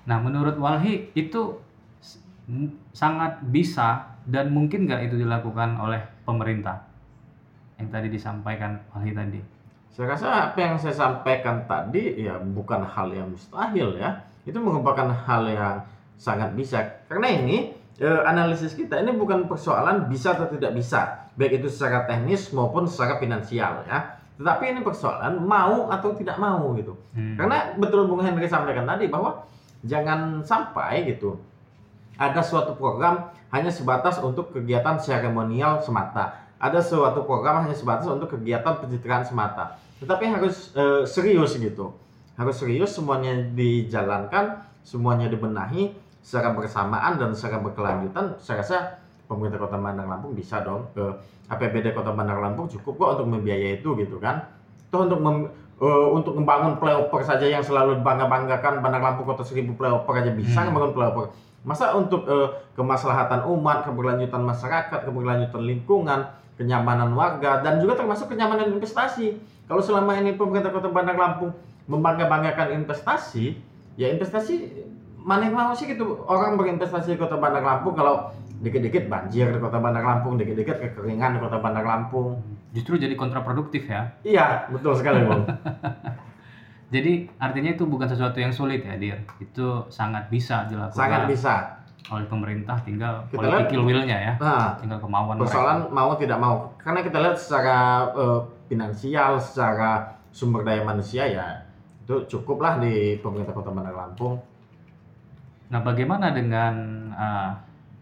[0.05, 1.57] Nah menurut Walhi itu
[2.93, 6.85] sangat bisa dan mungkin nggak itu dilakukan oleh pemerintah
[7.81, 9.41] yang tadi disampaikan Walhi tadi.
[9.91, 14.23] Saya rasa apa yang saya sampaikan tadi ya bukan hal yang mustahil ya.
[14.45, 15.81] Itu merupakan hal yang
[16.19, 16.83] sangat bisa.
[17.07, 22.03] Karena ini eh, analisis kita ini bukan persoalan bisa atau tidak bisa, baik itu secara
[22.05, 24.19] teknis maupun secara finansial ya.
[24.35, 26.91] Tetapi ini persoalan mau atau tidak mau gitu.
[27.15, 27.39] Hmm.
[27.39, 29.47] Karena betul Bung Henry sampaikan tadi bahwa
[29.87, 31.39] jangan sampai gitu
[32.15, 36.43] ada suatu program hanya sebatas untuk kegiatan seremonial semata.
[36.55, 39.75] Ada suatu program hanya sebatas untuk kegiatan pencitraan semata.
[39.99, 41.91] Tetapi harus eh, serius gitu.
[42.35, 48.35] Harus serius semuanya dijalankan, semuanya dibenahi secara bersamaan dan secara berkelanjutan.
[48.39, 48.77] Saya rasa
[49.27, 51.03] pemerintah Kota Bandar Lampung bisa dong ke
[51.47, 54.47] APBD Kota Bandar Lampung cukup kok untuk membiayai itu gitu kan.
[54.89, 59.75] Toh untuk mem- eh, untuk membangun flyover saja yang selalu bangga-banggakan Bandar Lampung Kota Seribu
[59.75, 60.71] flyover aja bisa Hmm.
[60.71, 61.25] membangun flyover.
[61.65, 62.47] Masa untuk eh,
[62.77, 69.41] kemaslahatan umat, keberlanjutan masyarakat, keberlanjutan lingkungan, kenyamanan warga dan juga termasuk kenyamanan investasi.
[69.65, 71.51] Kalau selama ini pemerintah Kota Bandar Lampung
[71.89, 73.57] membangga-banggakan investasi,
[73.97, 74.85] ya investasi
[75.25, 78.29] mana yang mau sih gitu orang berinvestasi di Kota Bandar Lampung kalau
[78.61, 82.39] dikit-dikit banjir di Kota Bandar Lampung, dikit-dikit kekeringan di Kota Bandar Lampung.
[82.77, 84.13] Justru jadi kontraproduktif ya.
[84.21, 85.49] Iya, betul sekali, Bung.
[86.93, 89.17] Jadi artinya itu bukan sesuatu yang sulit ya, Dir.
[89.41, 91.55] Itu sangat bisa dilakukan Sangat bisa.
[92.05, 95.49] oleh pemerintah, tinggal Kita political will-nya ya, Nah, tinggal kemauan mereka.
[95.49, 101.65] persoalan mau tidak mau karena kita lihat secara eh, finansial, secara sumber daya manusia ya
[102.05, 104.37] itu cukuplah di pemerintah Kota Bandar Lampung.
[105.73, 106.73] Nah, bagaimana dengan
[107.09, 107.49] uh,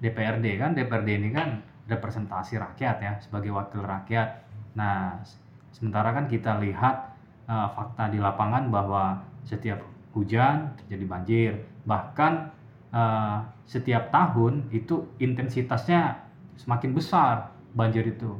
[0.04, 0.76] DPRD kan?
[0.76, 4.43] DPRD ini kan representasi rakyat ya, sebagai wakil rakyat.
[4.76, 5.24] Nah,
[5.72, 7.12] sementara kan kita lihat
[7.47, 9.82] uh, fakta di lapangan bahwa setiap
[10.13, 11.51] hujan terjadi banjir,
[11.84, 12.53] bahkan
[12.93, 16.21] uh, setiap tahun itu intensitasnya
[16.60, 18.38] semakin besar banjir itu.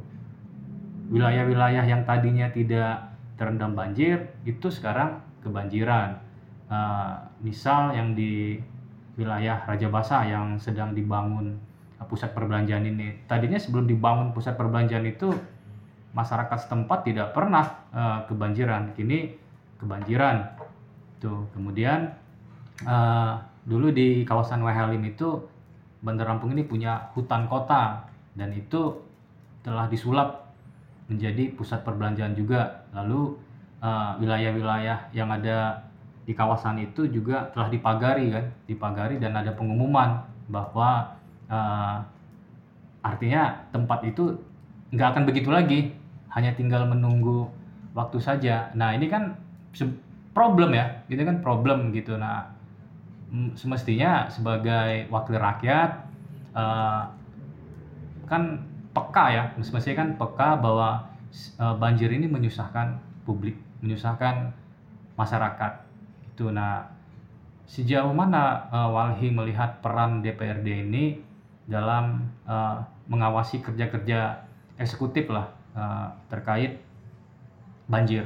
[1.10, 6.22] Wilayah-wilayah yang tadinya tidak terendam banjir itu sekarang kebanjiran.
[6.64, 8.56] Uh, misal yang di
[9.20, 11.60] wilayah Raja Basa yang sedang dibangun
[12.08, 13.24] pusat perbelanjaan ini.
[13.24, 15.32] Tadinya sebelum dibangun pusat perbelanjaan itu
[16.14, 18.94] masyarakat setempat tidak pernah uh, kebanjiran.
[18.94, 19.34] Kini
[19.76, 20.56] kebanjiran.
[21.18, 21.50] Tuh.
[21.52, 22.14] Kemudian
[22.86, 25.42] uh, dulu di kawasan Wehalim itu
[26.04, 29.00] Bandar Lampung ini punya hutan kota dan itu
[29.64, 30.52] telah disulap
[31.08, 32.84] menjadi pusat perbelanjaan juga.
[32.92, 33.40] Lalu
[33.80, 35.80] eh, wilayah-wilayah uh, yang ada
[36.28, 41.16] di kawasan itu juga telah dipagari kan, dipagari dan ada pengumuman bahwa
[41.48, 42.00] uh,
[43.04, 44.36] artinya tempat itu
[44.92, 45.92] nggak akan begitu lagi,
[46.34, 47.46] hanya tinggal menunggu
[47.94, 48.74] waktu saja.
[48.74, 49.38] Nah ini kan
[50.34, 52.18] problem ya, gitu kan problem gitu.
[52.18, 52.50] Nah
[53.54, 55.90] semestinya sebagai wakil rakyat
[56.54, 57.10] uh,
[58.26, 58.62] kan
[58.94, 61.06] peka ya, semestinya kan peka bahwa
[61.58, 64.50] uh, banjir ini menyusahkan publik, menyusahkan
[65.14, 65.72] masyarakat.
[66.34, 66.90] Itu nah
[67.64, 71.22] sejauh mana uh, Walhi melihat peran DPRD ini
[71.64, 74.44] dalam uh, mengawasi kerja-kerja
[74.76, 76.80] eksekutif lah uh, terkait
[77.90, 78.24] banjir.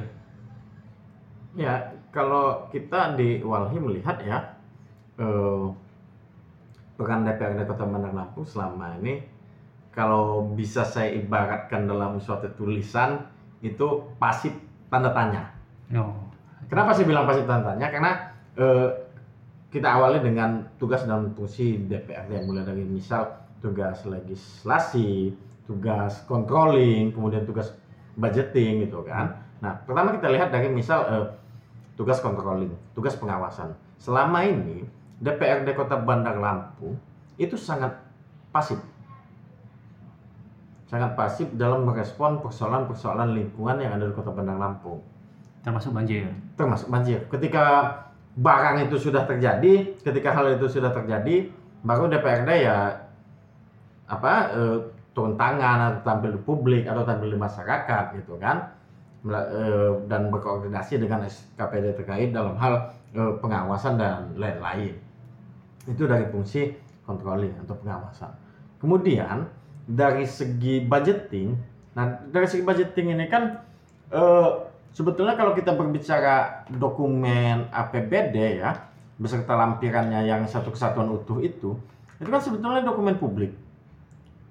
[1.57, 4.55] Ya, kalau kita di Walhi melihat ya
[5.19, 5.73] uh,
[6.95, 9.23] peran DPRD Kota Bandar Lampung selama ini
[9.95, 13.25] kalau bisa saya ibaratkan dalam suatu tulisan
[13.59, 14.55] itu pasif
[14.87, 15.51] tanda tanya.
[15.91, 16.15] Oh.
[16.69, 17.87] Kenapa saya bilang pasif tanda tanya?
[17.89, 18.11] Karena
[18.55, 18.89] eh,
[19.73, 23.27] kita awali dengan tugas dan fungsi DPRD yang mulai dari misal
[23.59, 25.35] tugas legislasi,
[25.69, 27.77] tugas controlling, kemudian tugas
[28.17, 29.37] budgeting gitu kan.
[29.61, 31.25] Nah, pertama kita lihat dari misal eh,
[31.93, 33.77] tugas controlling, tugas pengawasan.
[34.01, 34.81] Selama ini
[35.21, 36.97] DPRD Kota Bandar Lampung
[37.37, 37.93] itu sangat
[38.49, 38.81] pasif
[40.89, 45.05] sangat pasif dalam merespon persoalan-persoalan lingkungan yang ada di Kota Bandar Lampung.
[45.61, 46.25] Termasuk banjir.
[46.57, 47.29] Termasuk banjir.
[47.29, 47.93] Ketika
[48.33, 51.53] barang itu sudah terjadi, ketika hal itu sudah terjadi,
[51.85, 53.05] baru DPRD ya
[54.09, 54.61] apa e,
[55.19, 58.71] turun tangan atau tampil di publik atau tampil di masyarakat gitu kan
[59.27, 59.63] e,
[60.07, 64.95] dan berkoordinasi dengan SKPD terkait dalam hal e, pengawasan dan lain-lain.
[65.83, 66.71] Itu dari fungsi
[67.03, 68.31] controlling atau pengawasan.
[68.79, 69.51] Kemudian
[69.89, 71.57] dari segi budgeting,
[71.97, 73.65] nah dari segi budgeting ini kan
[74.13, 78.85] uh, sebetulnya kalau kita berbicara dokumen APBD ya
[79.17, 81.75] beserta lampirannya yang satu kesatuan utuh itu,
[82.21, 83.51] itu kan sebetulnya dokumen publik.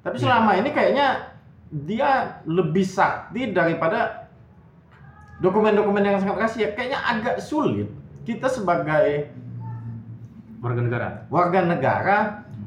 [0.03, 0.23] Tapi ya.
[0.25, 1.37] selama ini kayaknya
[1.69, 4.31] dia lebih sakti daripada
[5.45, 6.69] dokumen-dokumen yang sangat rahasia.
[6.75, 7.89] Kayaknya agak sulit
[8.25, 9.33] kita sebagai
[10.59, 12.19] warga negara warga negara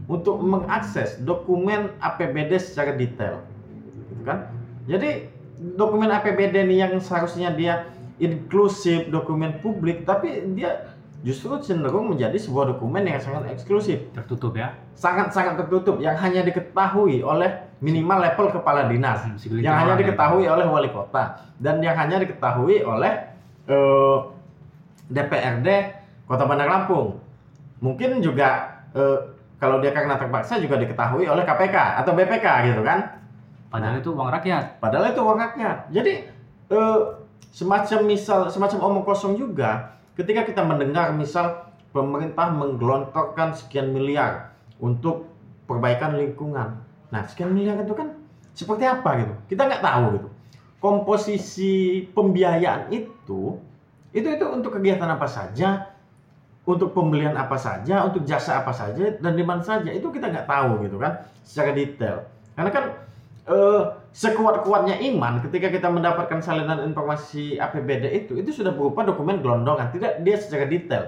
[0.08, 3.44] untuk mengakses dokumen APBD secara detail.
[4.12, 4.52] Gitu kan?
[4.88, 5.28] Jadi
[5.78, 7.88] dokumen APBD ini yang seharusnya dia
[8.22, 10.90] inklusif dokumen publik tapi dia
[11.21, 17.21] justru cenderung menjadi sebuah dokumen yang sangat eksklusif tertutup ya sangat-sangat tertutup yang hanya diketahui
[17.21, 20.01] oleh minimal level kepala dinas hmm, yang hanya ya.
[20.01, 23.13] diketahui oleh wali kota dan yang hanya diketahui oleh
[23.69, 24.17] uh, eh,
[25.12, 25.67] DPRD
[26.25, 27.21] Kota Bandar Lampung
[27.81, 29.31] mungkin juga uh,
[29.62, 33.21] kalau dia karena terpaksa juga diketahui oleh KPK atau BPK gitu kan.
[33.69, 34.81] Padahal nah, itu uang rakyat.
[34.81, 35.77] Padahal itu uang rakyat.
[35.93, 36.13] Jadi
[36.73, 36.99] eh,
[37.53, 45.28] semacam misal semacam omong kosong juga ketika kita mendengar misal pemerintah menggelontorkan sekian miliar untuk
[45.67, 46.80] perbaikan lingkungan.
[47.12, 48.15] Nah, sekian miliar itu kan
[48.56, 49.34] seperti apa gitu?
[49.56, 50.28] Kita nggak tahu gitu.
[50.82, 53.60] Komposisi pembiayaan itu
[54.12, 55.93] itu itu untuk kegiatan apa saja,
[56.67, 60.47] untuk pembelian apa saja, untuk jasa apa saja, dan di mana saja itu kita nggak
[60.50, 62.28] tahu gitu kan secara detail.
[62.58, 62.84] Karena kan
[63.47, 69.89] eh, sekuat-kuatnya iman ketika kita mendapatkan salinan informasi APBD itu, itu sudah berupa dokumen gelondongan,
[69.95, 71.04] tidak dia secara detail,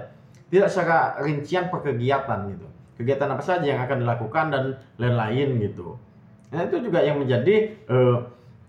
[0.48, 2.66] tidak secara rincian per kegiatan gitu.
[2.94, 4.64] Kegiatan apa saja yang akan dilakukan dan
[5.02, 5.98] lain-lain gitu.
[6.54, 8.16] Nah itu juga yang menjadi eh,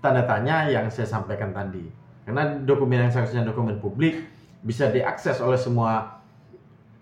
[0.01, 1.85] tanda tanya yang saya sampaikan tadi.
[2.25, 4.25] Karena dokumen yang seharusnya dokumen publik
[4.65, 6.17] bisa diakses oleh semua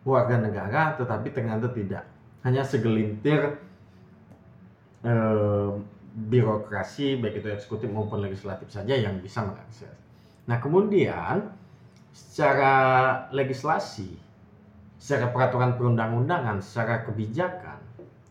[0.04, 2.04] warga negara tetapi ternyata tidak
[2.44, 3.56] hanya segelintir
[5.08, 5.72] eh,
[6.14, 9.90] birokrasi baik itu eksekutif maupun legislatif saja yang bisa mengakses.
[10.46, 11.50] Nah kemudian
[12.14, 12.76] secara
[13.34, 14.14] legislasi,
[15.02, 17.82] secara peraturan perundang-undangan, secara kebijakan,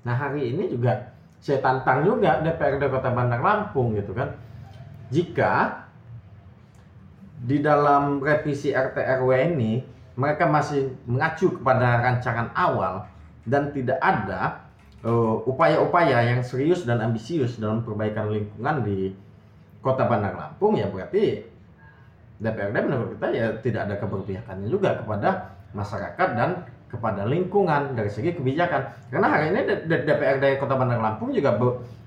[0.07, 1.11] nah hari ini juga
[1.42, 4.38] saya tantang juga DPRD Kota Bandar Lampung gitu kan,
[5.11, 5.83] jika
[7.42, 9.83] di dalam revisi RT RW ini
[10.14, 13.11] mereka masih mengacu kepada rancangan awal
[13.42, 14.71] dan tidak ada
[15.07, 19.12] uh, upaya-upaya yang serius dan ambisius dalam perbaikan lingkungan di
[19.83, 21.43] Kota Bandar Lampung ya berarti
[22.43, 26.51] DPRD menurut kita ya tidak ada keberpihakannya juga kepada masyarakat dan
[26.91, 29.09] kepada lingkungan dari segi kebijakan.
[29.09, 31.57] Karena hari ini DPRD Kota Bandar Lampung juga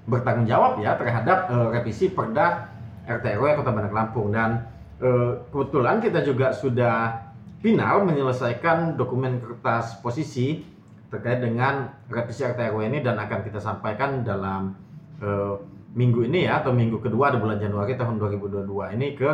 [0.05, 2.69] bertanggung jawab ya terhadap uh, revisi Perda
[3.09, 4.69] RT RW Kota Bandar Lampung dan
[5.01, 7.25] uh, kebetulan kita juga sudah
[7.65, 10.74] final menyelesaikan dokumen kertas posisi
[11.15, 14.75] terkait dengan revisi RT RW ini dan akan kita sampaikan dalam
[15.23, 15.55] uh,
[15.95, 18.67] minggu ini ya atau minggu kedua di bulan Januari tahun 2022
[18.99, 19.29] ini ke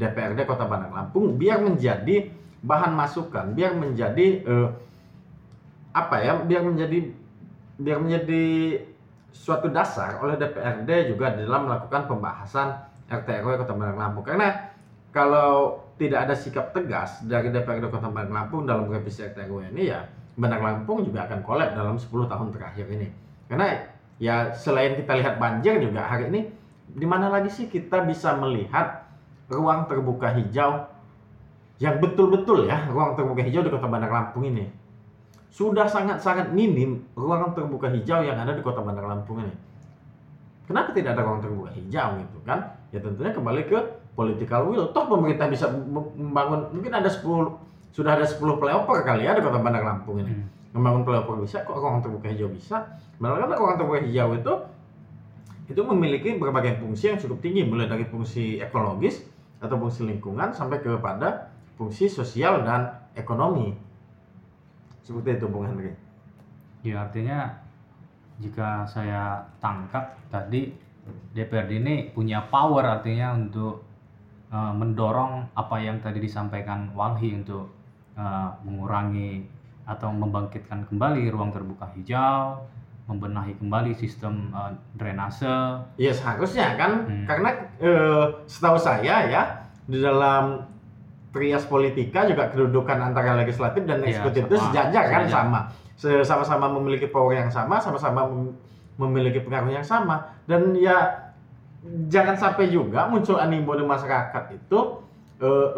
[0.00, 2.32] DPRD Kota Bandar Lampung biar menjadi
[2.64, 4.68] bahan masukan, biar menjadi uh,
[5.92, 7.12] apa ya, biar menjadi
[7.78, 8.44] biar menjadi
[9.30, 12.72] suatu dasar oleh DPRD juga dalam melakukan pembahasan
[13.12, 14.24] RT RW Kota Bandar Lampung.
[14.24, 14.72] Karena
[15.12, 20.08] kalau tidak ada sikap tegas dari DPRD Kota Bandar Lampung dalam revisi RTRW ini ya
[20.38, 23.10] Bandar Lampung juga akan kolab dalam 10 tahun terakhir ini.
[23.50, 23.74] Karena
[24.22, 26.40] ya selain kita lihat banjir juga hari ini
[26.88, 29.04] di mana lagi sih kita bisa melihat
[29.50, 30.86] ruang terbuka hijau
[31.82, 34.70] yang betul-betul ya ruang terbuka hijau di Kota Bandar Lampung ini.
[35.50, 39.54] Sudah sangat-sangat minim ruang terbuka hijau yang ada di Kota Bandar Lampung ini.
[40.70, 42.78] Kenapa tidak ada ruang terbuka hijau gitu kan?
[42.94, 43.78] Ya tentunya kembali ke
[44.14, 44.86] political will.
[44.94, 47.24] Toh pemerintah bisa membangun mungkin ada 10
[47.92, 50.32] sudah ada 10 flyover kali ya di Kota Bandar Lampung ini.
[50.32, 50.46] Hmm.
[50.76, 52.84] Membangun flyover bisa kok ruang terbuka hijau bisa.
[53.18, 54.54] Padahal kan ruang terbuka hijau itu
[55.68, 59.20] itu memiliki berbagai fungsi yang cukup tinggi mulai dari fungsi ekologis
[59.60, 63.76] atau fungsi lingkungan sampai kepada fungsi sosial dan ekonomi.
[65.04, 65.92] Seperti itu Bung Henry.
[66.84, 67.52] Ya artinya
[68.38, 70.72] jika saya tangkap tadi
[71.34, 73.82] DPRD ini punya power artinya untuk
[74.52, 77.77] uh, mendorong apa yang tadi disampaikan Walhi untuk
[78.18, 79.46] uh, mengurangi
[79.88, 82.66] atau membangkitkan kembali ruang terbuka hijau,
[83.08, 85.48] membenahi kembali sistem uh, drainase.
[85.96, 87.24] Iya seharusnya kan, hmm.
[87.24, 87.50] karena
[87.80, 89.42] uh, setahu saya ya
[89.88, 90.66] di dalam
[91.32, 95.60] trias politika juga kedudukan antara legislatif dan iya, eksekutif ya, itu sejajar kan sama,
[96.24, 98.26] sama-sama memiliki power yang sama, sama-sama
[98.98, 101.28] memiliki pengaruh yang sama dan ya
[102.10, 104.78] jangan sampai juga muncul animo di masyarakat itu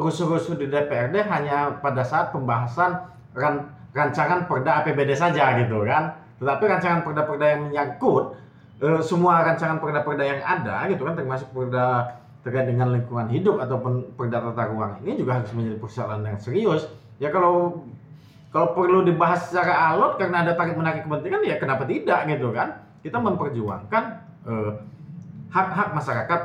[0.00, 2.96] rusuh-rusuh di DPRD hanya pada saat pembahasan
[3.36, 6.16] ran, rancangan perda APBD saja gitu kan.
[6.40, 8.40] Tetapi rancangan perda-perda yang menyangkut
[8.80, 14.16] uh, semua rancangan perda-perda yang ada gitu kan termasuk perda terkait dengan lingkungan hidup ataupun
[14.16, 16.88] perda tata ruang ini juga harus menjadi persoalan yang serius.
[17.20, 17.84] Ya kalau
[18.50, 22.80] kalau perlu dibahas secara alot karena ada tarik menarik kepentingan ya kenapa tidak gitu kan?
[23.04, 24.04] Kita memperjuangkan
[24.48, 24.72] uh,
[25.52, 26.40] hak-hak masyarakat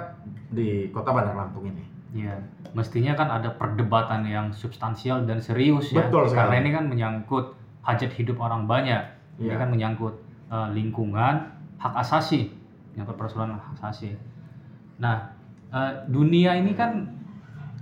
[0.52, 1.95] di Kota Bandar Lampung ini.
[2.16, 2.40] Iya,
[2.72, 6.08] mestinya kan ada perdebatan yang substansial dan serius ya.
[6.08, 6.48] Betul sekali.
[6.48, 7.46] Karena ini kan menyangkut
[7.84, 9.04] hajat hidup orang banyak.
[9.36, 9.60] Ini ya.
[9.60, 10.16] kan menyangkut
[10.48, 11.44] uh, lingkungan,
[11.76, 12.56] hak asasi,
[12.96, 14.16] yang persoalan hak asasi.
[14.96, 15.36] Nah,
[15.76, 17.04] uh, dunia ini kan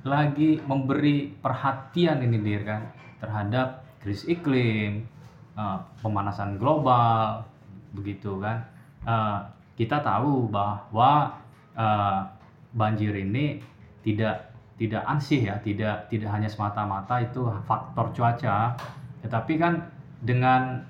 [0.02, 2.90] lagi memberi perhatian ini dir kan
[3.22, 5.06] terhadap krisis iklim,
[5.54, 7.46] uh, pemanasan global,
[7.94, 8.66] begitu kan.
[9.06, 9.46] Uh,
[9.78, 11.38] kita tahu bahwa
[11.78, 12.26] uh,
[12.74, 13.62] banjir ini
[14.04, 18.76] tidak tidak ansih ya, tidak tidak hanya semata-mata itu faktor cuaca,
[19.24, 19.88] tetapi kan
[20.20, 20.84] dengan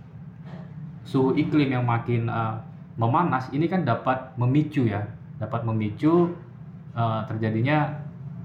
[1.03, 2.57] suhu iklim yang makin uh,
[2.97, 5.03] memanas ini kan dapat memicu ya,
[5.37, 6.33] dapat memicu
[6.95, 7.91] uh, terjadinya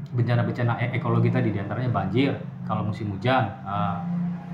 [0.09, 2.33] bencana-bencana e ekologi tadi di antaranya banjir
[2.67, 4.01] kalau musim hujan, uh,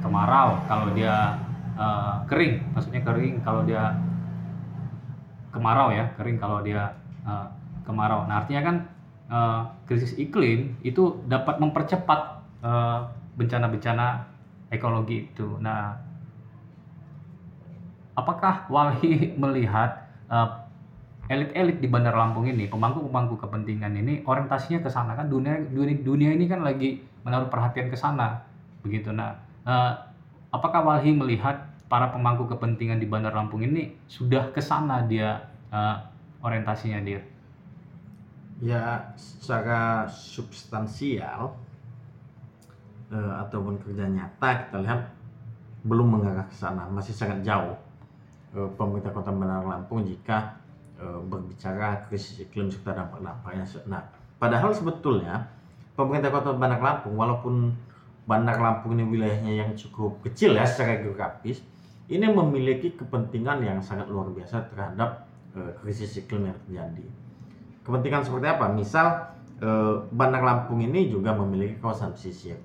[0.05, 1.39] kemarau kalau dia
[1.75, 3.95] uh, kering, maksudnya kering kalau dia
[5.55, 6.93] kemarau ya kering kalau dia
[7.25, 7.47] uh,
[7.87, 8.27] kemarau.
[8.27, 8.77] Nah artinya kan
[9.35, 12.47] uh, krisis iklim itu dapat mempercepat
[13.35, 15.99] bencana-bencana uh, ekologi itu nah
[18.15, 20.65] apakah Walhi melihat uh,
[21.27, 25.57] elit-elit di Bandar Lampung ini, pemangku-pemangku kepentingan ini orientasinya ke sana kan dunia,
[26.05, 28.45] dunia ini kan lagi menaruh perhatian ke sana
[28.85, 29.09] begitu.
[29.09, 29.33] Nah,
[30.53, 35.49] apakah Walhi melihat para pemangku kepentingan di Bandar Lampung ini sudah ke sana dia
[36.45, 37.25] orientasinya dia?
[38.63, 41.59] Ya, secara substansial
[43.11, 45.11] uh, ataupun kerja nyata kita lihat
[45.83, 47.75] belum mengarah ke sana, masih sangat jauh
[48.55, 50.57] uh, pemerintah Kota Bandar Lampung jika
[50.97, 53.67] eh, berbicara krisis iklim serta dampak-dampaknya.
[53.91, 54.01] Nah,
[54.39, 55.51] padahal sebetulnya
[55.99, 57.75] pemerintah Kota Bandar Lampung walaupun
[58.25, 61.61] Bandar Lampung ini wilayahnya yang cukup kecil ya secara geografis,
[62.09, 65.29] ini memiliki kepentingan yang sangat luar biasa terhadap
[65.83, 67.24] krisis iklim yang terjadi.
[67.85, 68.67] Kepentingan seperti apa?
[68.69, 69.07] Misal
[69.61, 72.57] eh, Bandar Lampung ini juga memiliki kawasan pesisir.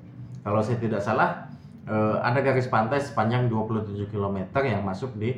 [0.41, 1.45] Kalau saya tidak salah,
[1.85, 5.35] eh, ada garis pantai sepanjang 27 km yang masuk di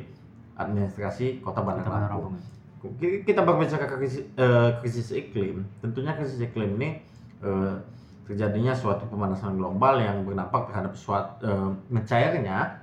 [0.54, 2.38] administrasi Kota Bandar Kota Lampung.
[2.38, 2.92] Lampung.
[2.98, 7.02] Ki- Kita berbicara krisis, eh, krisis iklim, tentunya krisis iklim ini
[7.42, 7.74] eh,
[8.22, 12.78] terjadinya suatu pemanasan global yang berdampak terhadap suatu eh, mencairnya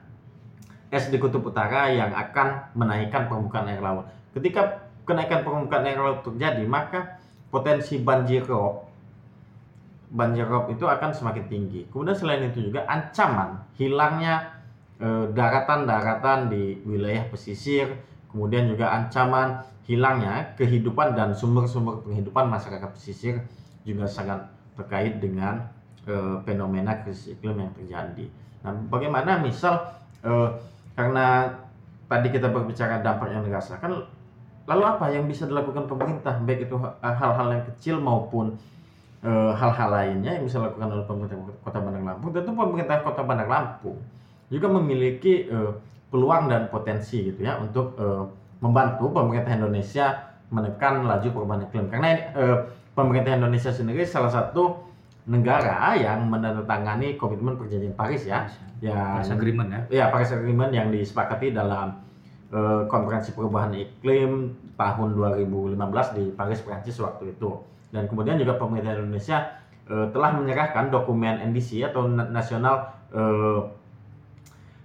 [0.90, 4.10] es di kutub utara yang akan menaikkan permukaan air laut.
[4.34, 7.18] Ketika kenaikan permukaan air laut terjadi, maka
[7.50, 8.90] potensi banjir rob
[10.10, 11.82] banjir rob itu akan semakin tinggi.
[11.94, 14.58] Kemudian selain itu juga ancaman hilangnya
[14.98, 17.94] eh, daratan-daratan di wilayah pesisir,
[18.34, 23.42] kemudian juga ancaman hilangnya kehidupan dan sumber-sumber penghidupan masyarakat pesisir
[23.86, 25.70] juga sangat terkait dengan
[26.10, 28.26] eh, fenomena krisis iklim yang terjadi.
[28.66, 29.94] Nah, bagaimana misal
[30.26, 30.50] eh,
[30.98, 31.54] karena
[32.10, 34.10] tadi kita berbicara dampak yang dirasakan,
[34.70, 38.54] lalu apa yang bisa dilakukan pemerintah baik itu hal-hal yang kecil maupun
[39.26, 42.30] eh, hal-hal lainnya yang bisa dilakukan oleh pemerintah Kota Bandar Lampung?
[42.30, 43.98] Tentu pemerintah Kota Bandar Lampung
[44.54, 45.72] juga memiliki eh,
[46.14, 48.24] peluang dan potensi gitu ya untuk eh,
[48.62, 52.58] membantu pemerintah Indonesia menekan laju perubahan iklim karena eh,
[52.94, 54.90] pemerintah Indonesia sendiri salah satu
[55.30, 58.50] negara yang menandatangani komitmen perjanjian Paris ya
[58.82, 59.82] yang Paris Agreement ya.
[59.94, 62.09] ya Paris Agreement yang disepakati dalam eh,
[62.90, 67.50] konferensi perubahan iklim tahun 2015 di Paris Prancis waktu itu
[67.90, 69.38] dan kemudian juga pemerintah Indonesia
[69.90, 73.62] eh, telah menyerahkan dokumen NDC atau Na- National eh,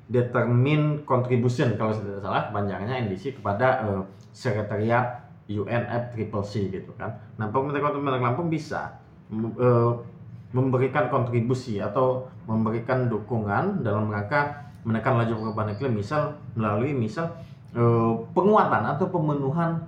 [0.05, 4.03] Determine Contribution kalau tidak salah kepanjangannya NDC kepada eh,
[4.35, 7.21] Sekretariat UNFCCC gitu kan.
[7.37, 9.93] Nah pemerintah Kota Bandar Lampung bisa mem- eh,
[10.55, 17.54] memberikan kontribusi atau memberikan dukungan dalam rangka menekan laju perubahan iklim misal melalui misal eh,
[18.31, 19.83] penguatan atau pemenuhan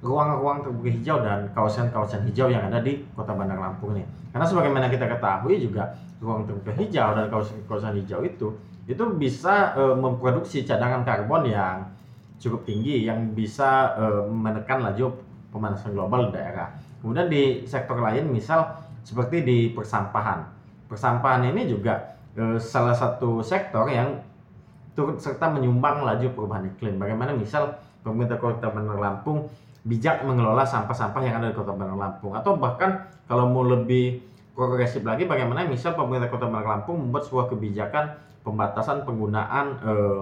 [0.00, 4.04] ruang-ruang terbuka hijau dan kawasan-kawasan hijau yang ada di Kota Bandar Lampung ini.
[4.32, 8.48] Karena sebagaimana kita ketahui juga ruang terbuka hijau dan kawasan-kawasan hijau itu
[8.88, 11.84] itu bisa eh, memproduksi cadangan karbon yang
[12.40, 15.20] cukup tinggi yang bisa eh, menekan laju
[15.52, 16.72] pemanasan global di daerah.
[17.04, 18.72] Kemudian di sektor lain misal
[19.04, 20.48] seperti di persampahan.
[20.88, 24.16] Persampahan ini juga eh, salah satu sektor yang
[24.94, 26.98] turut serta menyumbang laju perubahan iklim.
[26.98, 29.48] Bagaimana misal pemerintah Kota Bandar Lampung
[29.80, 34.20] bijak mengelola sampah-sampah yang ada di Kota Bandar Lampung atau bahkan kalau mau lebih
[34.52, 38.04] progresif lagi bagaimana misal pemerintah Kota Bandar Lampung membuat sebuah kebijakan
[38.44, 40.20] pembatasan penggunaan eh,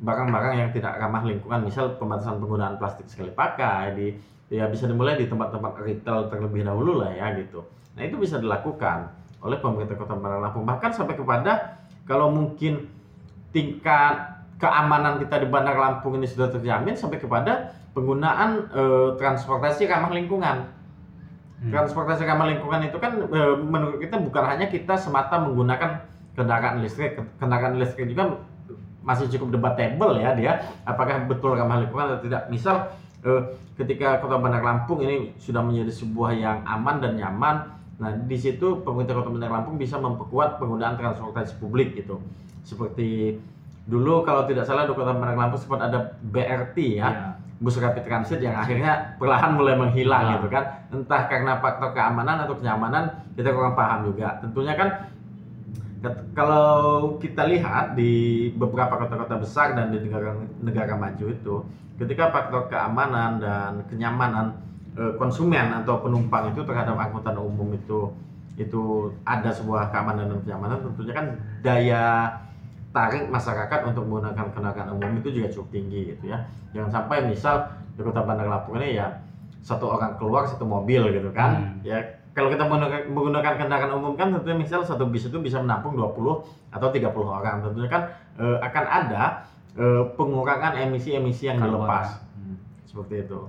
[0.00, 1.60] barang-barang yang tidak ramah lingkungan?
[1.62, 4.06] Misal pembatasan penggunaan plastik sekali pakai di
[4.50, 7.62] ya bisa dimulai di tempat-tempat retail terlebih dahulu lah ya gitu.
[7.94, 9.06] Nah itu bisa dilakukan
[9.40, 12.90] oleh pemerintah kota Bandar Lampung bahkan sampai kepada kalau mungkin
[13.50, 20.12] tingkat keamanan kita di Bandar Lampung ini sudah terjamin sampai kepada penggunaan eh, transportasi ramah
[20.14, 20.78] lingkungan.
[21.60, 21.68] Hmm.
[21.76, 27.20] transportasi ramah lingkungan itu kan eh, menurut kita bukan hanya kita semata menggunakan kendaraan listrik
[27.36, 28.40] kendaraan listrik juga
[29.04, 30.52] masih cukup debatable ya dia.
[30.88, 32.48] Apakah betul ramah lingkungan atau tidak?
[32.48, 32.88] Misal
[33.24, 33.42] eh,
[33.80, 37.56] ketika kota Bandar Lampung ini sudah menjadi sebuah yang aman dan nyaman
[38.00, 42.16] nah di situ pemerintah kota Bandar Lampung bisa memperkuat penggunaan transportasi publik gitu
[42.64, 43.38] seperti
[43.88, 47.28] dulu kalau tidak salah di kota Bandar Lampung sempat ada BRT ya Ya.
[47.60, 50.36] bus rapid transit yang akhirnya perlahan mulai menghilang Hilang.
[50.40, 50.64] gitu kan
[50.96, 53.04] entah karena faktor keamanan atau kenyamanan
[53.36, 54.88] kita kurang paham juga tentunya kan
[56.32, 56.68] kalau
[57.20, 60.32] kita lihat di beberapa kota-kota besar dan di negara
[60.64, 61.54] negara maju itu
[62.00, 64.56] ketika faktor keamanan dan kenyamanan
[64.96, 68.08] eh, konsumen atau penumpang itu terhadap angkutan umum itu
[68.56, 71.26] itu ada sebuah keamanan dan kenyamanan tentunya kan
[71.60, 72.04] daya
[72.90, 77.62] tarik masyarakat untuk menggunakan kendaraan umum itu juga cukup tinggi gitu ya jangan sampai misal
[77.94, 79.22] di kota Bandar Lampung ini ya
[79.60, 81.74] satu orang keluar satu mobil gitu kan Hmm.
[81.82, 81.98] ya
[82.30, 86.88] kalau kita menggunakan, kendaraan umum kan tentunya misal satu bis itu bisa menampung 20 atau
[86.88, 88.02] 30 orang tentunya kan
[88.38, 89.22] eh, akan ada
[89.74, 91.86] eh, pengurangan emisi-emisi yang Karbon.
[91.86, 92.56] dilepas Hmm.
[92.82, 93.40] seperti itu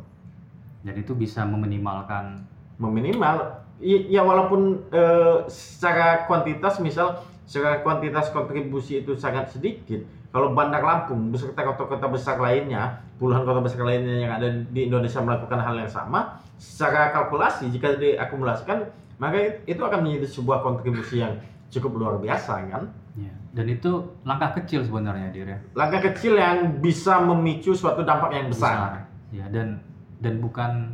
[0.82, 2.42] Dan itu bisa meminimalkan
[2.78, 10.52] meminimal i- ya walaupun eh, secara kuantitas misal secara kuantitas kontribusi itu sangat sedikit kalau
[10.52, 12.88] Bandar Lampung beserta kota-kota besar lainnya
[13.18, 17.96] puluhan kota besar lainnya yang ada di Indonesia melakukan hal yang sama secara kalkulasi jika
[17.96, 18.88] diakumulasikan
[19.18, 21.36] maka itu akan menjadi sebuah kontribusi yang
[21.70, 22.84] cukup luar biasa kan
[23.16, 23.32] ya.
[23.52, 23.92] Dan itu
[24.24, 25.60] langkah kecil sebenarnya Dir ya.
[25.74, 29.80] langkah kecil yang bisa memicu suatu dampak yang besar Ya dan
[30.20, 30.92] dan bukan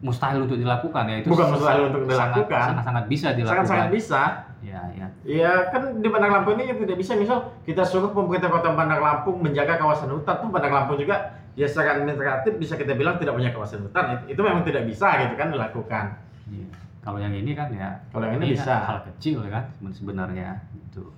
[0.00, 2.62] mustahil untuk dilakukan ya itu Bukan mustahil untuk sangat- dilakukan.
[2.68, 4.22] sangat-sangat bisa dilakukan Sangat-sangat bisa.
[4.62, 8.72] Ya ya Ya kan di Bandar Lampung ini tidak bisa misal kita suruh pemerintah kota
[8.72, 13.20] Bandar Lampung menjaga kawasan hutan tuh Bandar Lampung juga ya secara administratif bisa kita bilang
[13.20, 16.04] tidak punya kawasan hutan itu, itu memang tidak bisa gitu kan dilakukan.
[16.48, 16.66] Iya.
[17.02, 18.78] Kalau yang ini kan ya Kalau yang ini bisa.
[18.78, 21.10] hal kecil kan seben- sebenarnya gitu.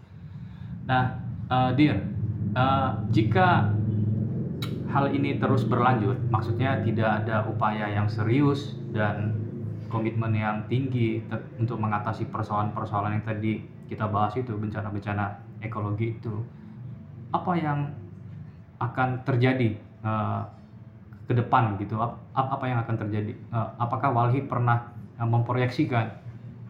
[0.88, 1.96] Nah, eh, Dir,
[2.56, 3.68] eh, jika
[4.88, 9.43] hal ini terus berlanjut, maksudnya tidak ada upaya yang serius dan
[9.94, 11.22] komitmen yang tinggi
[11.62, 16.34] untuk mengatasi persoalan-persoalan yang tadi kita bahas itu bencana-bencana ekologi itu,
[17.30, 17.78] apa yang
[18.82, 20.40] akan terjadi eh,
[21.30, 22.02] ke depan gitu?
[22.02, 23.32] Ap- ap- apa yang akan terjadi?
[23.32, 24.90] Eh, apakah Walhi pernah
[25.20, 26.06] eh, memproyeksikan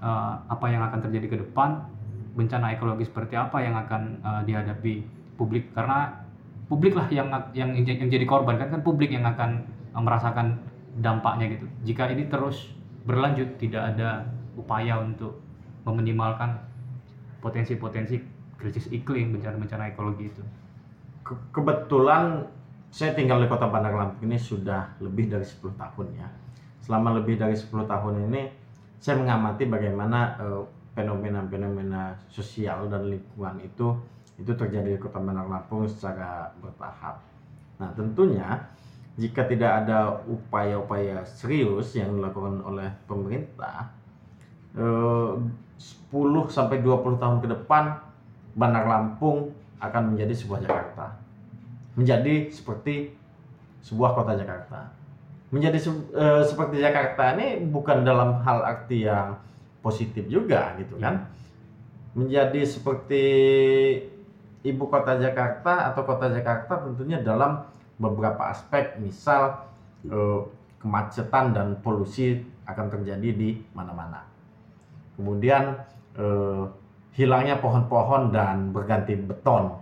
[0.04, 1.80] eh, apa yang akan terjadi ke depan?
[2.34, 4.94] Bencana ekologi seperti apa yang akan eh, dihadapi
[5.40, 5.72] publik?
[5.72, 6.12] Karena
[6.68, 9.64] publik lah yang yang yang jadi korban kan kan publik yang akan
[9.94, 10.58] merasakan
[10.98, 11.66] dampaknya gitu.
[11.86, 12.74] Jika ini terus
[13.05, 14.24] berlanjut tidak ada
[14.57, 15.40] upaya untuk
[15.84, 16.57] meminimalkan
[17.44, 18.16] potensi-potensi
[18.57, 20.42] krisis iklim bencana-bencana ekologi itu.
[21.20, 22.48] Ke- kebetulan
[22.88, 26.28] saya tinggal di kota Bandar Lampung ini sudah lebih dari 10 tahun ya.
[26.80, 28.42] Selama lebih dari 10 tahun ini
[28.96, 30.62] saya mengamati bagaimana eh,
[30.96, 33.92] fenomena-fenomena sosial dan lingkungan itu
[34.40, 37.20] itu terjadi di kota Bandar Lampung secara bertahap.
[37.78, 38.62] Nah, tentunya
[39.14, 43.94] jika tidak ada upaya-upaya serius yang dilakukan oleh pemerintah
[44.74, 45.32] eh,
[46.10, 47.98] 10 sampai 20 tahun ke depan
[48.54, 49.50] Bandar Lampung
[49.82, 51.18] akan menjadi sebuah Jakarta.
[51.98, 53.14] Menjadi seperti
[53.82, 54.90] sebuah kota Jakarta.
[55.50, 55.78] Menjadi
[56.14, 59.38] eh, seperti Jakarta ini bukan dalam hal arti yang
[59.82, 61.30] positif juga gitu kan.
[62.14, 63.24] Menjadi seperti
[64.64, 69.70] ibu kota Jakarta atau kota Jakarta tentunya dalam beberapa aspek misal
[70.07, 70.40] eh,
[70.82, 74.24] kemacetan dan polusi akan terjadi di mana-mana.
[75.16, 75.80] Kemudian
[76.18, 76.64] eh,
[77.14, 79.78] hilangnya pohon-pohon dan berganti beton,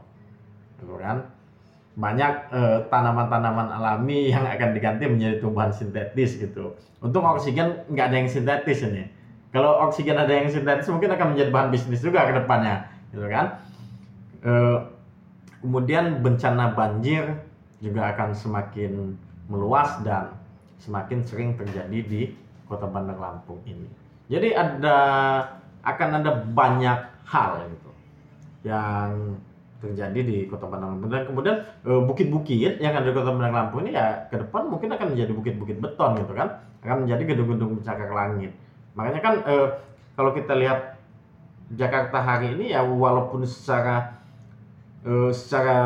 [0.79, 1.27] gitu kan?
[1.97, 6.77] Banyak eh, tanaman-tanaman alami yang akan diganti menjadi tumbuhan sintetis gitu.
[7.03, 9.09] Untuk oksigen nggak ada yang sintetis ini.
[9.53, 13.61] Kalau oksigen ada yang sintetis mungkin akan menjadi bahan bisnis juga ke depannya, gitu kan?
[14.43, 14.79] Eh,
[15.63, 17.39] kemudian bencana banjir
[17.83, 19.18] juga akan semakin
[19.51, 20.30] meluas dan
[20.78, 22.30] semakin sering terjadi di
[22.70, 23.91] Kota Bandar Lampung ini.
[24.30, 24.99] Jadi ada
[25.83, 27.91] akan ada banyak hal gitu
[28.62, 29.37] yang
[29.83, 31.11] terjadi di Kota Bandar Lampung.
[31.11, 34.95] Dan kemudian eh, bukit-bukit yang ada di Kota Bandar Lampung ini ya ke depan mungkin
[34.95, 36.62] akan menjadi bukit-bukit beton gitu kan.
[36.87, 38.55] Akan menjadi gedung-gedung pencakar langit.
[38.95, 39.68] Makanya kan eh,
[40.14, 41.03] kalau kita lihat
[41.74, 44.22] Jakarta hari ini ya walaupun secara
[45.03, 45.83] eh, secara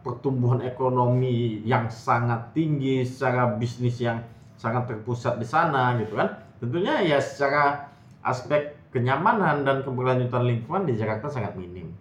[0.00, 4.24] pertumbuhan ekonomi yang sangat tinggi secara bisnis yang
[4.56, 7.88] sangat terpusat di sana gitu kan tentunya ya secara
[8.20, 11.94] aspek kenyamanan dan keberlanjutan lingkungan di Jakarta sangat minim.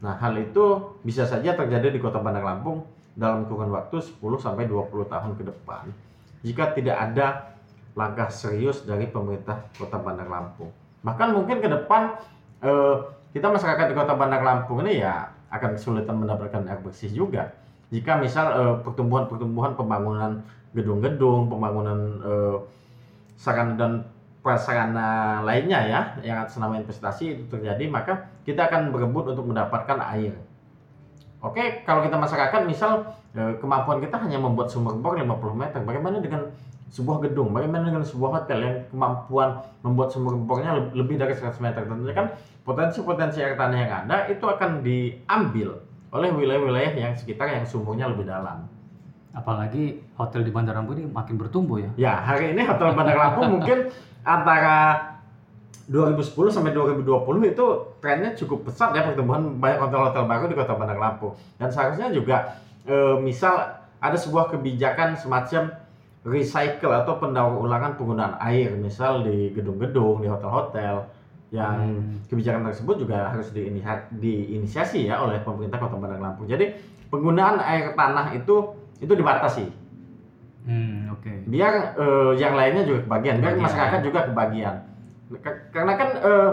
[0.00, 2.84] Nah, hal itu bisa saja terjadi di Kota Bandar Lampung
[3.14, 5.86] dalam kurun waktu 10 sampai 20 tahun ke depan
[6.44, 7.56] jika tidak ada
[7.94, 10.74] langkah serius dari pemerintah Kota Bandar Lampung.
[11.06, 12.18] Bahkan mungkin ke depan
[12.60, 12.96] eh,
[13.32, 17.54] kita masyarakat di Kota Bandar Lampung ini ya akan kesulitan mendapatkan air bersih juga.
[17.94, 20.42] Jika misal eh, pertumbuhan-pertumbuhan pembangunan
[20.74, 22.56] gedung-gedung, pembangunan eh,
[23.38, 23.92] sarana dan
[24.44, 29.96] prasarana lainnya ya yang atas nama investasi itu terjadi maka kita akan berebut untuk mendapatkan
[30.12, 30.36] air.
[31.40, 36.18] Oke, kalau kita masyarakat misal eh, kemampuan kita hanya membuat sumber bor 50 meter, bagaimana
[36.18, 36.50] dengan
[36.92, 41.84] sebuah gedung, bagaimana dengan sebuah hotel yang kemampuan membuat sumber le- lebih dari 100 meter?
[41.88, 42.26] Tentunya kan
[42.62, 45.80] potensi-potensi air tanah yang ada itu akan diambil
[46.14, 48.70] oleh wilayah-wilayah yang sekitar yang sumurnya lebih dalam.
[49.34, 51.90] Apalagi hotel di Bandar Lampung ini makin bertumbuh ya.
[51.98, 53.90] Ya, hari ini Hotel Bandar Lampung mungkin
[54.22, 55.10] antara
[55.90, 57.66] 2010 sampai 2020 itu
[57.98, 61.34] trennya cukup pesat ya pertumbuhan banyak hotel-hotel baru di Kota Bandar Lampung.
[61.58, 65.83] Dan seharusnya juga eh, misal ada sebuah kebijakan semacam
[66.24, 71.04] recycle atau pendaur ulangan penggunaan air misal di gedung-gedung, di hotel-hotel
[71.52, 72.18] yang Hmm.
[72.26, 73.52] kebijakan tersebut juga harus
[74.10, 76.48] diinisiasi ya oleh pemerintah Kota Bandar Lampung.
[76.48, 76.74] Jadi
[77.12, 79.68] penggunaan air tanah itu itu dibatasi
[80.64, 81.44] Hmm, oke.
[81.44, 83.66] biar eh, yang lainnya juga kebagian, biar Kebagian.
[83.68, 84.74] masyarakat juga kebagian.
[85.70, 86.50] Karena kan eh,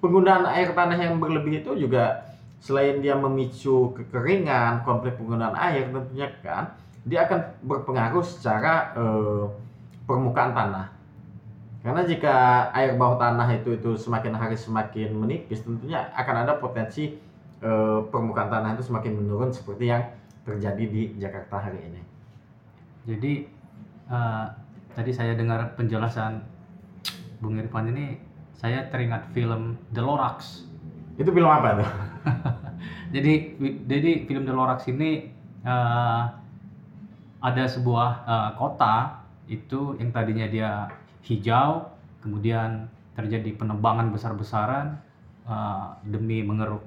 [0.00, 2.24] penggunaan air tanah yang berlebih itu juga
[2.56, 6.72] selain dia memicu kekeringan, konflik penggunaan air tentunya kan,
[7.04, 9.44] dia akan berpengaruh secara eh,
[10.04, 10.86] permukaan tanah.
[11.80, 17.16] Karena jika air bawah tanah itu itu semakin hari semakin menipis, tentunya akan ada potensi
[17.64, 20.04] eh, permukaan tanah itu semakin menurun seperti yang
[20.44, 22.02] terjadi di Jakarta hari ini.
[23.08, 23.32] Jadi
[24.12, 24.46] eh,
[24.92, 26.44] tadi saya dengar penjelasan
[27.40, 28.20] Bung Irfan ini,
[28.52, 30.68] saya teringat film The Lorax.
[31.16, 31.90] Itu film apa tuh?
[33.10, 33.58] Jadi,
[33.90, 35.34] jadi film The Lorax ini
[35.66, 36.22] eh,
[37.40, 40.70] ada sebuah eh, kota itu yang tadinya dia
[41.24, 41.88] hijau,
[42.20, 42.86] kemudian
[43.16, 45.00] terjadi penebangan besar-besaran
[45.48, 46.84] eh, demi mengeruk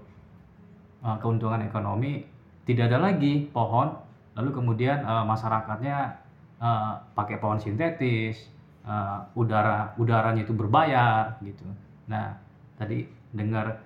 [1.03, 2.25] eh, keuntungan ekonomi.
[2.63, 3.91] Tidak ada lagi pohon,
[4.37, 5.97] lalu kemudian eh, masyarakatnya
[6.61, 8.49] eh, pakai pohon sintetis,
[8.85, 11.65] eh, udara udaranya itu berbayar gitu.
[12.07, 12.37] Nah,
[12.77, 13.81] tadi dengar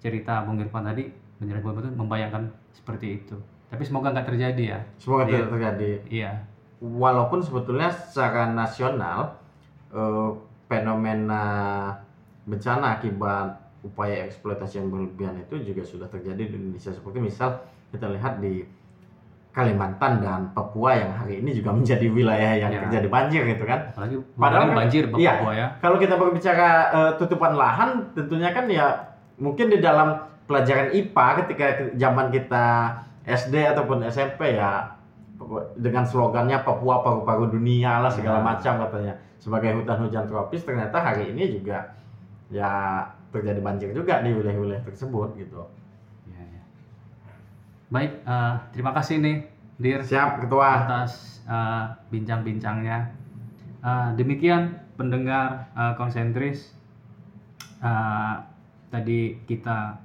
[0.00, 1.08] cerita Bung Irfan tadi
[1.40, 3.36] betul membayangkan seperti itu.
[3.70, 4.80] Tapi semoga nggak terjadi ya.
[4.96, 5.90] Semoga tidak terjadi.
[6.06, 6.32] Iya.
[6.80, 9.38] Walaupun sebetulnya secara nasional
[9.88, 10.30] eh,
[10.66, 11.44] fenomena
[12.42, 18.06] bencana akibat upaya eksploitasi yang berlebihan itu juga sudah terjadi di Indonesia seperti misal kita
[18.08, 18.64] lihat di
[19.50, 22.80] Kalimantan dan Papua yang hari ini juga menjadi wilayah yang Ya.
[22.84, 23.90] terjadi banjir gitu kan.
[23.90, 25.32] Apalagi Padahal kan- banjir iya.
[25.36, 25.66] Papua ya.
[25.78, 28.86] Kalau kita berbicara eh, tutupan lahan, tentunya kan ya
[29.36, 32.66] mungkin di dalam pelajaran IPA ketika ke- zaman kita
[33.30, 34.98] SD ataupun SMP ya
[35.74, 38.44] dengan slogannya Papua paru-paru dunia lah segala Ya.
[38.44, 41.96] macam katanya sebagai hutan hujan tropis ternyata hari ini juga
[42.52, 43.00] ya
[43.32, 45.64] terjadi banjir juga di wilayah-wilayah tersebut gitu.
[46.28, 46.62] Iya, iya.
[47.88, 49.36] Baik, eh, terima kasih nih
[49.80, 50.84] Dir Siap ketua.
[50.84, 52.98] atas eh, bincang-bincangnya.
[53.80, 56.76] Eh, demikian pendengar eh, konsentris.
[57.80, 58.34] Eh,
[58.90, 59.96] tadi kita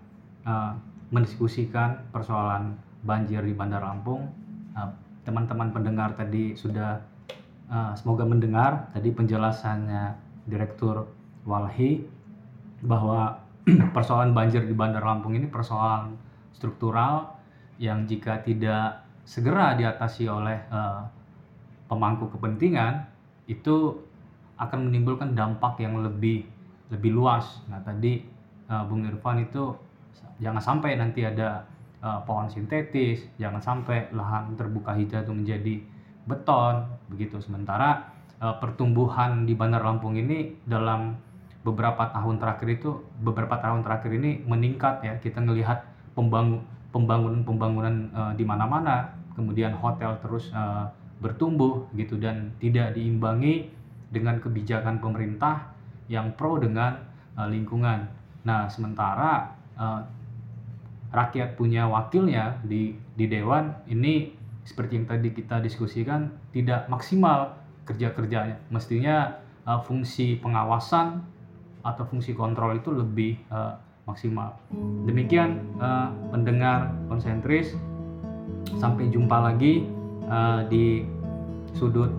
[0.47, 0.71] eh,
[1.11, 4.25] mendiskusikan persoalan banjir di Bandar Lampung.
[4.73, 4.91] Eh,
[5.23, 6.99] teman-teman pendengar tadi sudah
[7.69, 11.05] eh, semoga mendengar tadi penjelasannya Direktur
[11.45, 12.05] Walhi
[12.81, 13.41] bahwa
[13.95, 16.17] persoalan banjir di Bandar Lampung ini persoalan
[16.53, 17.37] struktural
[17.81, 21.01] yang jika tidak segera diatasi oleh eh,
[21.85, 23.05] pemangku kepentingan
[23.45, 24.01] itu
[24.55, 26.47] akan menimbulkan dampak yang lebih
[26.89, 27.61] lebih luas.
[27.69, 28.21] Nah tadi
[28.69, 29.73] eh, Bung Irfan itu
[30.37, 31.65] jangan sampai nanti ada
[32.05, 35.75] eh, pohon sintetis, jangan sampai lahan terbuka hijau itu menjadi
[36.29, 37.41] beton begitu.
[37.41, 41.17] Sementara eh, pertumbuhan di Bandar Lampung ini dalam
[41.65, 45.81] beberapa tahun terakhir itu beberapa tahun terakhir ini meningkat ya kita melihat
[46.13, 46.61] pembangun
[46.93, 50.85] pembangunan pembangunan eh, di mana-mana kemudian hotel terus eh,
[51.19, 53.73] bertumbuh gitu dan tidak diimbangi
[54.13, 55.73] dengan kebijakan pemerintah
[56.05, 57.01] yang pro dengan
[57.33, 58.05] eh, lingkungan.
[58.45, 60.01] Nah sementara eh,
[61.15, 64.35] rakyat punya wakilnya di di dewan ini
[64.67, 67.55] seperti yang tadi kita diskusikan tidak maksimal
[67.87, 71.23] kerja kerjanya mestinya eh, fungsi pengawasan
[71.85, 73.73] atau fungsi kontrol itu lebih eh,
[74.09, 74.57] maksimal.
[75.05, 77.73] Demikian eh, pendengar konsentris.
[78.81, 79.85] Sampai jumpa lagi
[80.25, 81.05] eh, di
[81.77, 82.09] sudut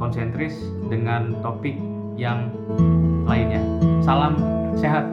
[0.00, 0.56] konsentris
[0.88, 1.76] dengan topik
[2.16, 2.48] yang
[3.28, 3.60] lainnya.
[4.00, 4.40] Salam
[4.72, 5.04] sehat